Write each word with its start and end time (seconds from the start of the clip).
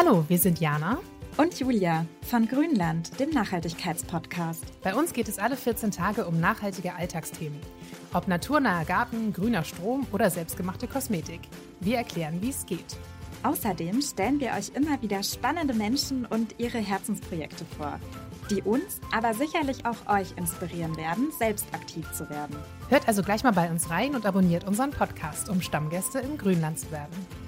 Hallo, 0.00 0.24
wir 0.28 0.38
sind 0.38 0.60
Jana 0.60 1.00
und 1.38 1.58
Julia 1.58 2.06
von 2.22 2.46
Grünland, 2.46 3.18
dem 3.18 3.30
Nachhaltigkeitspodcast. 3.30 4.80
Bei 4.80 4.94
uns 4.94 5.12
geht 5.12 5.26
es 5.26 5.40
alle 5.40 5.56
14 5.56 5.90
Tage 5.90 6.24
um 6.24 6.38
nachhaltige 6.38 6.94
Alltagsthemen. 6.94 7.58
Ob 8.14 8.28
naturnaher 8.28 8.84
Garten, 8.84 9.32
grüner 9.32 9.64
Strom 9.64 10.06
oder 10.12 10.30
selbstgemachte 10.30 10.86
Kosmetik. 10.86 11.40
Wir 11.80 11.96
erklären, 11.96 12.40
wie 12.40 12.50
es 12.50 12.64
geht. 12.64 12.96
Außerdem 13.42 14.00
stellen 14.00 14.38
wir 14.38 14.52
euch 14.52 14.70
immer 14.72 15.02
wieder 15.02 15.20
spannende 15.24 15.74
Menschen 15.74 16.26
und 16.26 16.54
ihre 16.58 16.78
Herzensprojekte 16.78 17.64
vor, 17.76 17.98
die 18.52 18.62
uns, 18.62 19.00
aber 19.12 19.34
sicherlich 19.34 19.84
auch 19.84 20.06
euch 20.06 20.32
inspirieren 20.36 20.96
werden, 20.96 21.32
selbst 21.36 21.66
aktiv 21.74 22.08
zu 22.12 22.30
werden. 22.30 22.54
Hört 22.88 23.08
also 23.08 23.24
gleich 23.24 23.42
mal 23.42 23.52
bei 23.52 23.68
uns 23.68 23.90
rein 23.90 24.14
und 24.14 24.26
abonniert 24.26 24.64
unseren 24.64 24.92
Podcast, 24.92 25.48
um 25.48 25.60
Stammgäste 25.60 26.20
im 26.20 26.38
Grünland 26.38 26.78
zu 26.78 26.88
werden. 26.92 27.47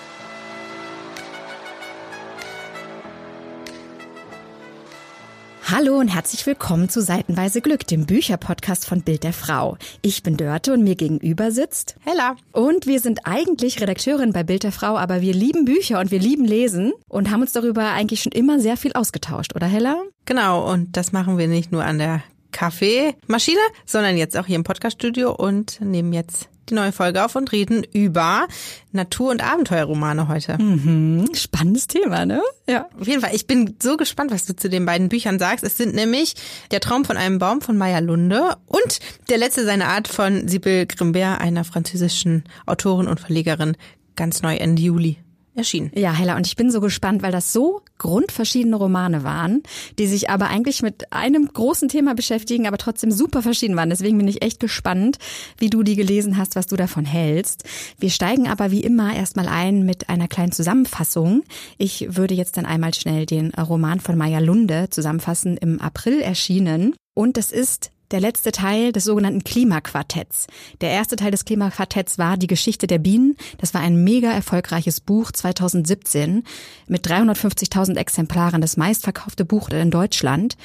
Hallo 5.73 5.97
und 5.97 6.09
herzlich 6.09 6.45
willkommen 6.45 6.89
zu 6.89 7.01
Seitenweise 7.01 7.61
Glück, 7.61 7.87
dem 7.87 8.05
Bücherpodcast 8.05 8.85
von 8.85 9.03
Bild 9.03 9.23
der 9.23 9.31
Frau. 9.31 9.77
Ich 10.01 10.21
bin 10.21 10.35
Dörte 10.35 10.73
und 10.73 10.83
mir 10.83 10.95
gegenüber 10.95 11.51
sitzt 11.51 11.95
Hella. 12.01 12.35
Und 12.51 12.87
wir 12.87 12.99
sind 12.99 13.21
eigentlich 13.23 13.79
Redakteurin 13.79 14.33
bei 14.33 14.43
Bild 14.43 14.63
der 14.63 14.73
Frau, 14.73 14.97
aber 14.97 15.21
wir 15.21 15.33
lieben 15.33 15.63
Bücher 15.63 16.01
und 16.01 16.11
wir 16.11 16.19
lieben 16.19 16.43
Lesen 16.43 16.91
und 17.07 17.31
haben 17.31 17.39
uns 17.39 17.53
darüber 17.53 17.91
eigentlich 17.91 18.21
schon 18.21 18.33
immer 18.33 18.59
sehr 18.59 18.75
viel 18.75 18.91
ausgetauscht, 18.91 19.55
oder 19.55 19.65
Hella? 19.65 20.01
Genau, 20.25 20.69
und 20.69 20.97
das 20.97 21.13
machen 21.13 21.37
wir 21.37 21.47
nicht 21.47 21.71
nur 21.71 21.85
an 21.85 21.99
der 21.99 22.21
Kaffeemaschine, 22.51 23.61
sondern 23.85 24.17
jetzt 24.17 24.35
auch 24.37 24.47
hier 24.47 24.57
im 24.57 24.65
Podcaststudio 24.65 25.31
und 25.31 25.79
nehmen 25.79 26.11
jetzt 26.11 26.49
die 26.69 26.73
neue 26.73 26.91
Folge 26.91 27.23
auf 27.23 27.35
und 27.35 27.51
reden 27.51 27.83
über 27.93 28.47
Natur- 28.91 29.31
und 29.31 29.43
Abenteuerromane 29.43 30.27
heute. 30.27 30.57
Mhm, 30.61 31.29
spannendes 31.33 31.87
Thema, 31.87 32.25
ne? 32.25 32.41
Ja. 32.69 32.87
Auf 32.99 33.07
jeden 33.07 33.21
Fall. 33.21 33.33
Ich 33.33 33.47
bin 33.47 33.75
so 33.81 33.97
gespannt, 33.97 34.31
was 34.31 34.45
du 34.45 34.55
zu 34.55 34.69
den 34.69 34.85
beiden 34.85 35.09
Büchern 35.09 35.39
sagst. 35.39 35.63
Es 35.63 35.77
sind 35.77 35.95
nämlich 35.95 36.35
Der 36.71 36.79
Traum 36.79 37.05
von 37.05 37.17
einem 37.17 37.39
Baum 37.39 37.61
von 37.61 37.77
Maya 37.77 37.99
Lunde 37.99 38.55
und 38.67 38.99
Der 39.29 39.37
letzte 39.37 39.65
seiner 39.65 39.87
Art 39.87 40.07
von 40.07 40.47
Sibyl 40.47 40.85
Grimbert, 40.85 41.41
einer 41.41 41.63
französischen 41.63 42.43
Autorin 42.65 43.07
und 43.07 43.19
Verlegerin, 43.19 43.75
ganz 44.15 44.41
neu 44.41 44.55
Ende 44.55 44.81
Juli 44.81 45.17
erschienen. 45.55 45.91
Ja, 45.95 46.13
Hella, 46.13 46.35
und 46.35 46.47
ich 46.47 46.55
bin 46.55 46.71
so 46.71 46.81
gespannt, 46.81 47.21
weil 47.23 47.31
das 47.31 47.53
so 47.53 47.81
grundverschiedene 47.97 48.75
Romane 48.75 49.23
waren, 49.23 49.63
die 49.99 50.07
sich 50.07 50.29
aber 50.29 50.47
eigentlich 50.47 50.81
mit 50.81 51.11
einem 51.11 51.47
großen 51.47 51.89
Thema 51.89 52.15
beschäftigen, 52.15 52.67
aber 52.67 52.77
trotzdem 52.77 53.11
super 53.11 53.41
verschieden 53.41 53.75
waren. 53.75 53.89
Deswegen 53.89 54.17
bin 54.17 54.27
ich 54.27 54.41
echt 54.41 54.59
gespannt, 54.59 55.17
wie 55.57 55.69
du 55.69 55.83
die 55.83 55.95
gelesen 55.95 56.37
hast, 56.37 56.55
was 56.55 56.67
du 56.67 56.75
davon 56.75 57.05
hältst. 57.05 57.63
Wir 57.99 58.09
steigen 58.09 58.47
aber 58.47 58.71
wie 58.71 58.81
immer 58.81 59.15
erstmal 59.15 59.47
ein 59.47 59.85
mit 59.85 60.09
einer 60.09 60.27
kleinen 60.27 60.51
Zusammenfassung. 60.51 61.43
Ich 61.77 62.15
würde 62.15 62.33
jetzt 62.33 62.57
dann 62.57 62.65
einmal 62.65 62.93
schnell 62.93 63.25
den 63.25 63.51
Roman 63.51 63.99
von 63.99 64.17
Maya 64.17 64.39
Lunde 64.39 64.89
zusammenfassen, 64.89 65.57
im 65.57 65.79
April 65.81 66.21
erschienen. 66.21 66.95
Und 67.13 67.37
das 67.37 67.51
ist 67.51 67.91
der 68.11 68.19
letzte 68.19 68.51
Teil 68.51 68.91
des 68.91 69.05
sogenannten 69.05 69.43
Klimaquartetts. 69.43 70.47
Der 70.81 70.89
erste 70.89 71.15
Teil 71.15 71.31
des 71.31 71.45
Klimaquartetts 71.45 72.17
war 72.17 72.37
Die 72.37 72.47
Geschichte 72.47 72.87
der 72.87 72.97
Bienen. 72.97 73.35
Das 73.57 73.73
war 73.73 73.81
ein 73.81 74.03
mega 74.03 74.31
erfolgreiches 74.31 74.99
Buch 74.99 75.31
2017 75.31 76.43
mit 76.87 77.07
350.000 77.07 77.97
Exemplaren, 77.97 78.61
das 78.61 78.77
meistverkaufte 78.77 79.45
Buch 79.45 79.69
in 79.69 79.91
Deutschland. 79.91 80.57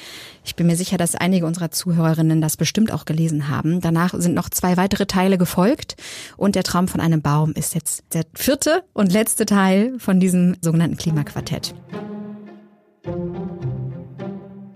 Ich 0.43 0.55
bin 0.55 0.67
mir 0.67 0.75
sicher, 0.75 0.97
dass 0.97 1.15
einige 1.15 1.45
unserer 1.45 1.71
Zuhörerinnen 1.71 2.41
das 2.41 2.57
bestimmt 2.57 2.91
auch 2.91 3.05
gelesen 3.05 3.49
haben. 3.49 3.81
Danach 3.81 4.13
sind 4.17 4.35
noch 4.35 4.49
zwei 4.49 4.77
weitere 4.77 5.05
Teile 5.05 5.37
gefolgt 5.37 5.95
und 6.35 6.55
der 6.55 6.63
Traum 6.63 6.87
von 6.87 7.01
einem 7.01 7.21
Baum 7.21 7.53
ist 7.53 7.75
jetzt 7.75 8.03
der 8.13 8.25
vierte 8.33 8.83
und 8.93 9.11
letzte 9.11 9.45
Teil 9.45 9.93
von 9.99 10.19
diesem 10.19 10.55
sogenannten 10.61 10.97
Klimaquartett. 10.97 11.73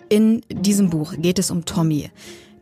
In 0.10 0.42
diesem 0.50 0.90
Buch 0.90 1.14
geht 1.18 1.40
es 1.40 1.52
um 1.52 1.64
Tommy. 1.64 2.10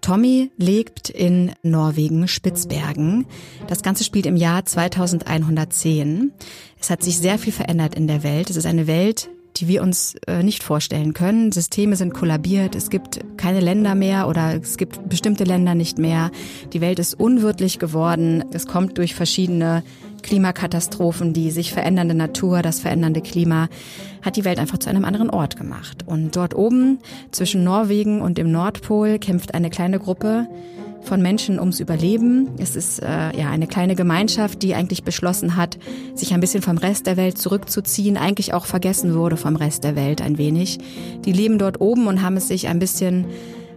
Tommy 0.02 0.52
lebt 0.58 1.10
in 1.10 1.52
Norwegen, 1.64 2.28
Spitzbergen. 2.28 3.26
Das 3.68 3.84
Ganze 3.84 4.04
spielt 4.04 4.26
im 4.26 4.36
Jahr 4.36 4.66
2110. 4.66 6.32
Es 6.80 6.90
hat 6.90 7.04
sich 7.04 7.18
sehr 7.18 7.38
viel 7.38 7.54
verändert 7.54 7.96
in 7.96 8.08
der 8.08 8.24
Welt. 8.24 8.50
Es 8.50 8.56
ist 8.56 8.66
eine 8.66 8.88
Welt, 8.88 9.30
die 9.58 9.68
wir 9.68 9.82
uns 9.82 10.16
äh, 10.28 10.44
nicht 10.44 10.64
vorstellen 10.64 11.14
können. 11.14 11.52
Systeme 11.52 11.96
sind 11.96 12.14
kollabiert, 12.14 12.76
es 12.76 12.90
gibt 12.90 13.20
keine 13.38 13.60
Länder 13.60 13.96
mehr 13.96 14.28
oder 14.28 14.56
es 14.56 14.78
gibt 14.78 15.10
bestimmte 15.10 15.44
Länder 15.44 15.76
nicht 15.76 15.98
mehr. 15.98 16.32
Die 16.74 16.82
Welt 16.82 17.00
ist 17.00 17.20
unwirtlich 17.20 17.80
geworden. 17.80 18.44
Es 18.54 18.68
kommt 18.68 18.98
durch 18.98 19.16
verschiedene 19.16 19.84
Klimakatastrophen, 20.22 21.34
die 21.34 21.52
sich 21.52 21.74
verändernde 21.74 22.16
Natur, 22.16 22.62
das 22.62 22.80
verändernde 22.80 23.22
Klima, 23.22 23.70
hat 24.22 24.36
die 24.36 24.46
Welt 24.46 24.60
einfach 24.60 24.78
zu 24.78 24.90
einem 24.90 25.06
anderen 25.06 25.30
Ort 25.30 25.56
gemacht. 25.56 26.04
Und 26.06 26.36
dort 26.36 26.56
oben 26.56 27.00
zwischen 27.32 27.64
Norwegen 27.64 28.22
und 28.22 28.38
dem 28.38 28.52
Nordpol 28.52 29.20
kämpft 29.20 29.54
eine 29.54 29.70
kleine 29.70 30.00
Gruppe 30.00 30.48
von 31.02 31.22
Menschen 31.22 31.60
ums 31.60 31.80
Überleben. 31.80 32.50
Es 32.58 32.76
ist 32.76 33.02
äh, 33.02 33.36
ja 33.38 33.50
eine 33.50 33.68
kleine 33.68 33.96
Gemeinschaft, 33.96 34.62
die 34.62 34.76
eigentlich 34.76 35.04
beschlossen 35.04 35.56
hat, 35.56 35.78
sich 36.14 36.34
ein 36.34 36.40
bisschen 36.40 36.62
vom 36.62 36.78
Rest 36.78 37.08
der 37.08 37.18
Welt 37.18 37.38
zurückzuziehen, 37.38 38.18
eigentlich 38.18 38.54
auch 38.54 38.66
vergessen 38.66 39.16
wurde 39.16 39.38
vom 39.38 39.56
Rest 39.56 39.84
der 39.84 39.96
Welt 39.96 40.22
ein 40.22 40.38
wenig. 40.38 40.80
Die 41.26 41.32
leben 41.32 41.58
dort 41.58 41.82
oben 41.82 42.08
und 42.08 42.22
haben 42.22 42.38
es 42.38 42.48
sich 42.48 42.68
ein 42.68 42.80
bisschen 42.80 43.26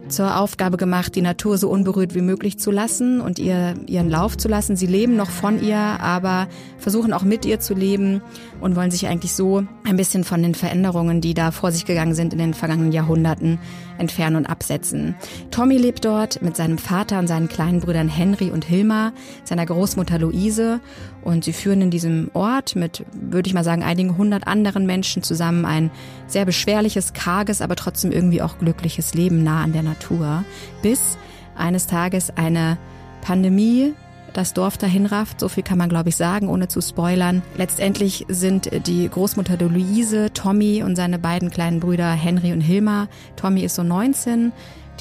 zur 0.09 0.37
Aufgabe 0.37 0.77
gemacht, 0.77 1.15
die 1.15 1.21
Natur 1.21 1.57
so 1.57 1.69
unberührt 1.69 2.15
wie 2.15 2.21
möglich 2.21 2.59
zu 2.59 2.71
lassen 2.71 3.21
und 3.21 3.39
ihr 3.39 3.75
ihren 3.87 4.09
Lauf 4.09 4.37
zu 4.37 4.47
lassen. 4.47 4.75
Sie 4.75 4.87
leben 4.87 5.15
noch 5.15 5.29
von 5.29 5.63
ihr, 5.63 5.77
aber 5.77 6.47
versuchen 6.77 7.13
auch 7.13 7.23
mit 7.23 7.45
ihr 7.45 7.59
zu 7.59 7.73
leben 7.73 8.21
und 8.63 8.77
wollen 8.77 8.91
sich 8.91 9.07
eigentlich 9.07 9.33
so 9.33 9.65
ein 9.83 9.97
bisschen 9.97 10.23
von 10.23 10.41
den 10.41 10.55
Veränderungen, 10.55 11.19
die 11.19 11.33
da 11.33 11.51
vor 11.51 11.73
sich 11.73 11.85
gegangen 11.85 12.15
sind 12.15 12.31
in 12.31 12.39
den 12.39 12.53
vergangenen 12.53 12.93
Jahrhunderten, 12.93 13.59
entfernen 13.97 14.37
und 14.37 14.45
absetzen. 14.45 15.15
Tommy 15.51 15.77
lebt 15.77 16.05
dort 16.05 16.41
mit 16.41 16.55
seinem 16.55 16.77
Vater 16.77 17.19
und 17.19 17.27
seinen 17.27 17.49
kleinen 17.49 17.81
Brüdern 17.81 18.07
Henry 18.07 18.51
und 18.51 18.63
Hilma, 18.63 19.11
seiner 19.43 19.65
Großmutter 19.65 20.17
Luise 20.17 20.79
und 21.23 21.43
sie 21.43 21.51
führen 21.51 21.81
in 21.81 21.91
diesem 21.91 22.31
Ort 22.33 22.77
mit, 22.77 23.05
würde 23.11 23.47
ich 23.47 23.53
mal 23.53 23.65
sagen, 23.65 23.83
einigen 23.83 24.17
hundert 24.17 24.47
anderen 24.47 24.85
Menschen 24.85 25.23
zusammen 25.23 25.65
ein 25.65 25.91
sehr 26.27 26.45
beschwerliches, 26.45 27.11
karges, 27.11 27.61
aber 27.61 27.75
trotzdem 27.75 28.13
irgendwie 28.13 28.41
auch 28.41 28.59
glückliches 28.59 29.13
Leben 29.13 29.43
nah 29.43 29.61
an 29.61 29.73
der 29.73 29.83
Natur, 29.83 30.45
bis 30.81 31.17
eines 31.55 31.85
Tages 31.85 32.31
eine 32.37 32.77
Pandemie 33.21 33.93
das 34.33 34.53
Dorf 34.53 34.77
dahin 34.77 35.05
rafft. 35.05 35.39
So 35.39 35.47
viel 35.47 35.63
kann 35.63 35.77
man, 35.77 35.89
glaube 35.89 36.09
ich, 36.09 36.15
sagen, 36.15 36.49
ohne 36.49 36.67
zu 36.67 36.81
spoilern. 36.81 37.41
Letztendlich 37.55 38.25
sind 38.27 38.69
die 38.87 39.07
Großmutter 39.07 39.57
de 39.57 39.69
Luise, 39.69 40.33
Tommy 40.33 40.83
und 40.83 40.95
seine 40.95 41.19
beiden 41.19 41.49
kleinen 41.49 41.79
Brüder 41.79 42.11
Henry 42.11 42.51
und 42.51 42.61
Hilma. 42.61 43.07
Tommy 43.35 43.61
ist 43.61 43.75
so 43.75 43.83
19, 43.83 44.51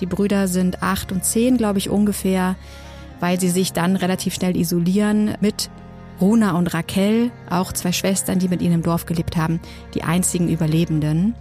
die 0.00 0.06
Brüder 0.06 0.48
sind 0.48 0.82
8 0.82 1.12
und 1.12 1.24
10, 1.24 1.56
glaube 1.56 1.78
ich, 1.78 1.90
ungefähr, 1.90 2.56
weil 3.20 3.40
sie 3.40 3.50
sich 3.50 3.72
dann 3.72 3.96
relativ 3.96 4.34
schnell 4.34 4.56
isolieren 4.56 5.34
mit 5.40 5.70
Runa 6.20 6.52
und 6.52 6.72
Raquel, 6.72 7.30
auch 7.50 7.72
zwei 7.72 7.92
Schwestern, 7.92 8.38
die 8.38 8.48
mit 8.48 8.62
ihnen 8.62 8.74
im 8.74 8.82
Dorf 8.82 9.06
gelebt 9.06 9.36
haben, 9.36 9.60
die 9.94 10.04
einzigen 10.04 10.48
Überlebenden, 10.48 11.34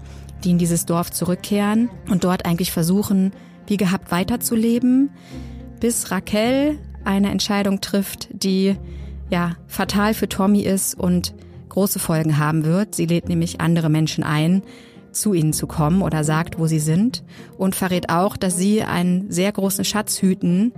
die 0.43 0.51
in 0.51 0.57
dieses 0.57 0.85
Dorf 0.85 1.11
zurückkehren 1.11 1.89
und 2.09 2.23
dort 2.23 2.45
eigentlich 2.45 2.71
versuchen, 2.71 3.31
wie 3.67 3.77
gehabt 3.77 4.11
weiterzuleben, 4.11 5.11
bis 5.79 6.09
Raquel 6.11 6.79
eine 7.05 7.31
Entscheidung 7.31 7.81
trifft, 7.81 8.29
die 8.31 8.75
ja 9.29 9.55
fatal 9.67 10.13
für 10.13 10.29
Tommy 10.29 10.61
ist 10.61 10.93
und 10.93 11.33
große 11.69 11.99
Folgen 11.99 12.37
haben 12.37 12.65
wird. 12.65 12.95
Sie 12.95 13.05
lädt 13.05 13.29
nämlich 13.29 13.61
andere 13.61 13.89
Menschen 13.89 14.23
ein, 14.23 14.61
zu 15.11 15.33
ihnen 15.33 15.53
zu 15.53 15.67
kommen 15.67 16.01
oder 16.01 16.23
sagt, 16.23 16.59
wo 16.59 16.67
sie 16.67 16.79
sind 16.79 17.23
und 17.57 17.75
verrät 17.75 18.09
auch, 18.09 18.37
dass 18.37 18.57
sie 18.57 18.83
einen 18.83 19.29
sehr 19.29 19.51
großen 19.51 19.83
Schatz 19.85 20.21
hüten, 20.21 20.71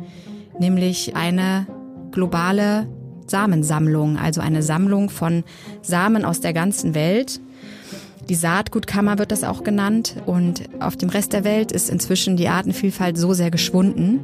nämlich 0.59 1.15
eine 1.15 1.67
globale 2.11 2.87
Samensammlung, 3.27 4.17
also 4.17 4.41
eine 4.41 4.63
Sammlung 4.63 5.09
von 5.09 5.43
Samen 5.81 6.25
aus 6.25 6.41
der 6.41 6.53
ganzen 6.53 6.93
Welt. 6.93 7.39
Die 8.29 8.35
Saatgutkammer 8.35 9.19
wird 9.19 9.31
das 9.31 9.43
auch 9.43 9.63
genannt 9.63 10.15
und 10.25 10.63
auf 10.79 10.95
dem 10.95 11.09
Rest 11.09 11.33
der 11.33 11.43
Welt 11.43 11.71
ist 11.71 11.89
inzwischen 11.89 12.37
die 12.37 12.47
Artenvielfalt 12.47 13.17
so 13.17 13.33
sehr 13.33 13.51
geschwunden, 13.51 14.21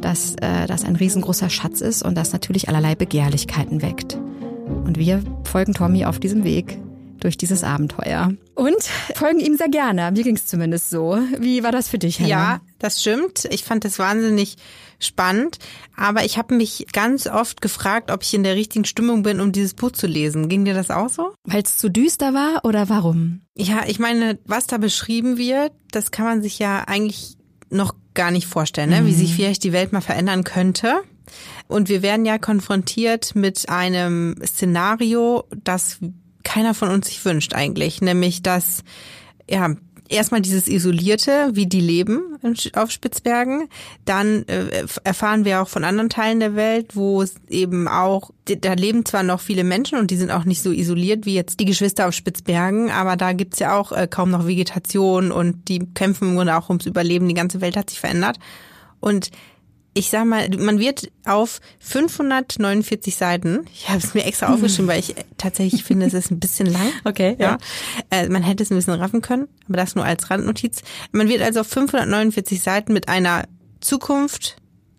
dass 0.00 0.34
äh, 0.42 0.66
das 0.66 0.84
ein 0.84 0.96
riesengroßer 0.96 1.48
Schatz 1.48 1.80
ist 1.80 2.02
und 2.02 2.16
das 2.16 2.32
natürlich 2.32 2.68
allerlei 2.68 2.94
Begehrlichkeiten 2.94 3.82
weckt. 3.82 4.18
Und 4.66 4.98
wir 4.98 5.22
folgen 5.44 5.74
Tommy 5.74 6.04
auf 6.04 6.18
diesem 6.18 6.42
Weg 6.44 6.78
durch 7.20 7.36
dieses 7.36 7.64
Abenteuer. 7.64 8.32
Und 8.54 8.82
folgen 9.14 9.40
ihm 9.40 9.56
sehr 9.56 9.68
gerne. 9.68 10.10
Mir 10.12 10.22
ging 10.22 10.36
es 10.36 10.46
zumindest 10.46 10.90
so. 10.90 11.18
Wie 11.38 11.62
war 11.62 11.72
das 11.72 11.88
für 11.88 11.98
dich, 11.98 12.18
Hannah? 12.18 12.28
Ja, 12.28 12.60
das 12.78 13.00
stimmt. 13.00 13.46
Ich 13.50 13.64
fand 13.64 13.84
das 13.84 13.98
wahnsinnig 13.98 14.56
spannend. 14.98 15.58
Aber 15.96 16.24
ich 16.24 16.38
habe 16.38 16.54
mich 16.54 16.86
ganz 16.92 17.26
oft 17.26 17.60
gefragt, 17.60 18.10
ob 18.10 18.22
ich 18.22 18.34
in 18.34 18.42
der 18.42 18.54
richtigen 18.54 18.84
Stimmung 18.84 19.22
bin, 19.22 19.40
um 19.40 19.52
dieses 19.52 19.74
Buch 19.74 19.92
zu 19.92 20.06
lesen. 20.06 20.48
Ging 20.48 20.64
dir 20.64 20.74
das 20.74 20.90
auch 20.90 21.08
so? 21.08 21.34
Weil 21.44 21.62
es 21.62 21.78
zu 21.78 21.90
düster 21.90 22.34
war 22.34 22.64
oder 22.64 22.88
warum? 22.88 23.42
Ja, 23.56 23.84
ich 23.86 23.98
meine, 23.98 24.38
was 24.44 24.66
da 24.66 24.78
beschrieben 24.78 25.38
wird, 25.38 25.72
das 25.90 26.10
kann 26.10 26.24
man 26.26 26.42
sich 26.42 26.58
ja 26.58 26.84
eigentlich 26.86 27.36
noch 27.70 27.94
gar 28.14 28.30
nicht 28.30 28.46
vorstellen, 28.46 28.90
ne? 28.90 29.06
wie 29.06 29.12
sich 29.12 29.34
vielleicht 29.34 29.64
die 29.64 29.72
Welt 29.72 29.92
mal 29.92 30.00
verändern 30.00 30.44
könnte. 30.44 31.02
Und 31.68 31.88
wir 31.88 32.02
werden 32.02 32.24
ja 32.24 32.38
konfrontiert 32.38 33.34
mit 33.34 33.68
einem 33.68 34.36
Szenario, 34.44 35.44
das 35.64 35.98
keiner 36.44 36.74
von 36.74 36.90
uns 36.90 37.08
sich 37.08 37.24
wünscht 37.24 37.54
eigentlich, 37.54 38.00
nämlich 38.00 38.42
dass 38.42 38.84
ja 39.50 39.74
erstmal 40.08 40.40
dieses 40.40 40.68
Isolierte, 40.68 41.50
wie 41.52 41.66
die 41.66 41.80
leben 41.80 42.38
auf 42.74 42.90
Spitzbergen. 42.90 43.68
Dann 44.04 44.46
äh, 44.48 44.86
erfahren 45.04 45.44
wir 45.44 45.62
auch 45.62 45.68
von 45.68 45.84
anderen 45.84 46.10
Teilen 46.10 46.40
der 46.40 46.54
Welt, 46.54 46.94
wo 46.94 47.22
es 47.22 47.34
eben 47.48 47.88
auch, 47.88 48.30
da 48.44 48.74
leben 48.74 49.04
zwar 49.04 49.22
noch 49.22 49.40
viele 49.40 49.64
Menschen 49.64 49.98
und 49.98 50.10
die 50.10 50.16
sind 50.16 50.30
auch 50.30 50.44
nicht 50.44 50.62
so 50.62 50.70
isoliert 50.70 51.26
wie 51.26 51.34
jetzt 51.34 51.60
die 51.60 51.64
Geschwister 51.64 52.08
auf 52.08 52.14
Spitzbergen, 52.14 52.90
aber 52.90 53.16
da 53.16 53.32
gibt's 53.32 53.58
ja 53.58 53.76
auch 53.78 53.92
äh, 53.92 54.06
kaum 54.08 54.30
noch 54.30 54.46
Vegetation 54.46 55.32
und 55.32 55.68
die 55.68 55.80
kämpfen 55.94 56.30
im 56.30 56.36
Grunde 56.36 56.56
auch 56.56 56.68
ums 56.68 56.86
Überleben. 56.86 57.28
Die 57.28 57.34
ganze 57.34 57.60
Welt 57.60 57.76
hat 57.76 57.90
sich 57.90 58.00
verändert. 58.00 58.38
Und 59.00 59.30
ich 59.96 60.10
sag 60.10 60.26
mal, 60.26 60.48
man 60.58 60.78
wird 60.78 61.10
auf 61.24 61.60
549 61.80 63.16
Seiten, 63.16 63.64
ich 63.72 63.88
habe 63.88 63.98
es 63.98 64.12
mir 64.12 64.26
extra 64.26 64.52
aufgeschrieben, 64.52 64.88
weil 64.88 65.00
ich 65.00 65.14
tatsächlich 65.38 65.84
finde, 65.84 66.04
es 66.04 66.12
ist 66.12 66.30
ein 66.30 66.38
bisschen 66.38 66.66
lang. 66.66 66.92
Okay, 67.04 67.36
ja. 67.38 67.56
Äh, 68.10 68.28
man 68.28 68.42
hätte 68.42 68.62
es 68.62 68.70
ein 68.70 68.76
bisschen 68.76 68.94
raffen 68.94 69.22
können, 69.22 69.48
aber 69.66 69.76
das 69.78 69.94
nur 69.94 70.04
als 70.04 70.30
Randnotiz. 70.30 70.82
Man 71.12 71.28
wird 71.28 71.40
also 71.40 71.60
auf 71.60 71.68
549 71.68 72.60
Seiten 72.60 72.92
mit 72.92 73.08
einer 73.08 73.44
Zukunft 73.80 74.56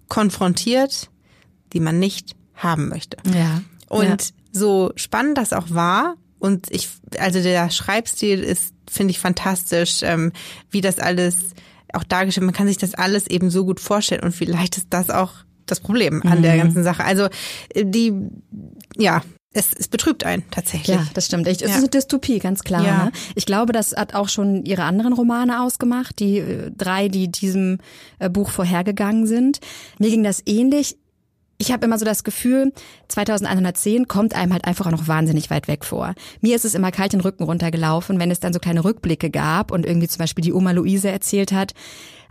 konfrontiert, 0.07 1.09
die 1.73 1.79
man 1.79 1.99
nicht 1.99 2.35
haben 2.55 2.87
möchte. 2.87 3.17
Ja. 3.35 3.61
Und 3.89 4.03
ja. 4.03 4.17
so 4.51 4.91
spannend 4.95 5.37
das 5.37 5.53
auch 5.53 5.69
war, 5.69 6.15
und 6.39 6.71
ich, 6.71 6.89
also 7.19 7.41
der 7.41 7.69
Schreibstil 7.69 8.39
ist, 8.39 8.73
finde 8.89 9.11
ich, 9.11 9.19
fantastisch, 9.19 10.01
ähm, 10.03 10.31
wie 10.69 10.81
das 10.81 10.99
alles 10.99 11.35
auch 11.93 12.03
dargestellt. 12.03 12.45
Man 12.45 12.55
kann 12.55 12.67
sich 12.67 12.77
das 12.77 12.93
alles 12.93 13.27
eben 13.27 13.49
so 13.49 13.65
gut 13.65 13.79
vorstellen 13.79 14.21
und 14.23 14.33
vielleicht 14.33 14.77
ist 14.77 14.87
das 14.89 15.09
auch 15.09 15.31
das 15.65 15.79
Problem 15.79 16.21
an 16.25 16.39
Mhm. 16.39 16.43
der 16.43 16.57
ganzen 16.57 16.83
Sache. 16.83 17.03
Also 17.03 17.27
äh, 17.73 17.85
die, 17.85 18.13
ja, 18.97 19.21
es, 19.53 19.73
es 19.73 19.87
betrübt 19.87 20.23
einen 20.23 20.43
tatsächlich. 20.51 20.95
Ja, 20.95 21.05
das 21.13 21.25
stimmt. 21.25 21.47
Ich, 21.47 21.61
es 21.61 21.69
Ja. 21.69 21.75
ist 21.75 21.77
eine 21.77 21.89
Dystopie, 21.89 22.39
ganz 22.39 22.63
klar. 22.63 22.85
Ja. 22.85 23.05
Ne? 23.05 23.11
Ich 23.35 23.45
glaube, 23.45 23.73
das 23.73 23.95
hat 23.95 24.13
auch 24.13 24.29
schon 24.29 24.65
ihre 24.65 24.83
anderen 24.83 25.13
Romane 25.13 25.61
ausgemacht, 25.63 26.19
die 26.19 26.37
äh, 26.39 26.71
drei, 26.75 27.07
die 27.07 27.29
diesem 27.31 27.79
äh, 28.19 28.29
Buch 28.29 28.49
vorhergegangen 28.51 29.25
sind. 29.25 29.59
Mir 29.99 30.09
ging 30.09 30.23
das 30.23 30.43
ähnlich. 30.45 30.97
Ich 31.59 31.71
habe 31.71 31.85
immer 31.85 31.97
so 31.97 32.05
das 32.05 32.23
Gefühl, 32.23 32.71
2110 33.07 34.07
kommt 34.07 34.35
einem 34.35 34.53
halt 34.53 34.65
einfach 34.65 34.85
auch 34.85 34.91
noch 34.91 35.07
wahnsinnig 35.07 35.49
weit 35.49 35.67
weg 35.67 35.85
vor. 35.85 36.13
Mir 36.39 36.55
ist 36.55 36.65
es 36.65 36.75
immer 36.75 36.91
kalt 36.91 37.13
den 37.13 37.21
Rücken 37.21 37.43
runtergelaufen, 37.43 38.19
wenn 38.19 38.29
es 38.29 38.39
dann 38.39 38.53
so 38.53 38.59
kleine 38.59 38.83
Rückblicke 38.83 39.31
gab 39.31 39.71
und 39.71 39.85
irgendwie 39.85 40.07
zum 40.07 40.19
Beispiel 40.19 40.43
die 40.43 40.53
Oma 40.53 40.71
Luise 40.71 41.09
erzählt 41.09 41.51
hat, 41.51 41.73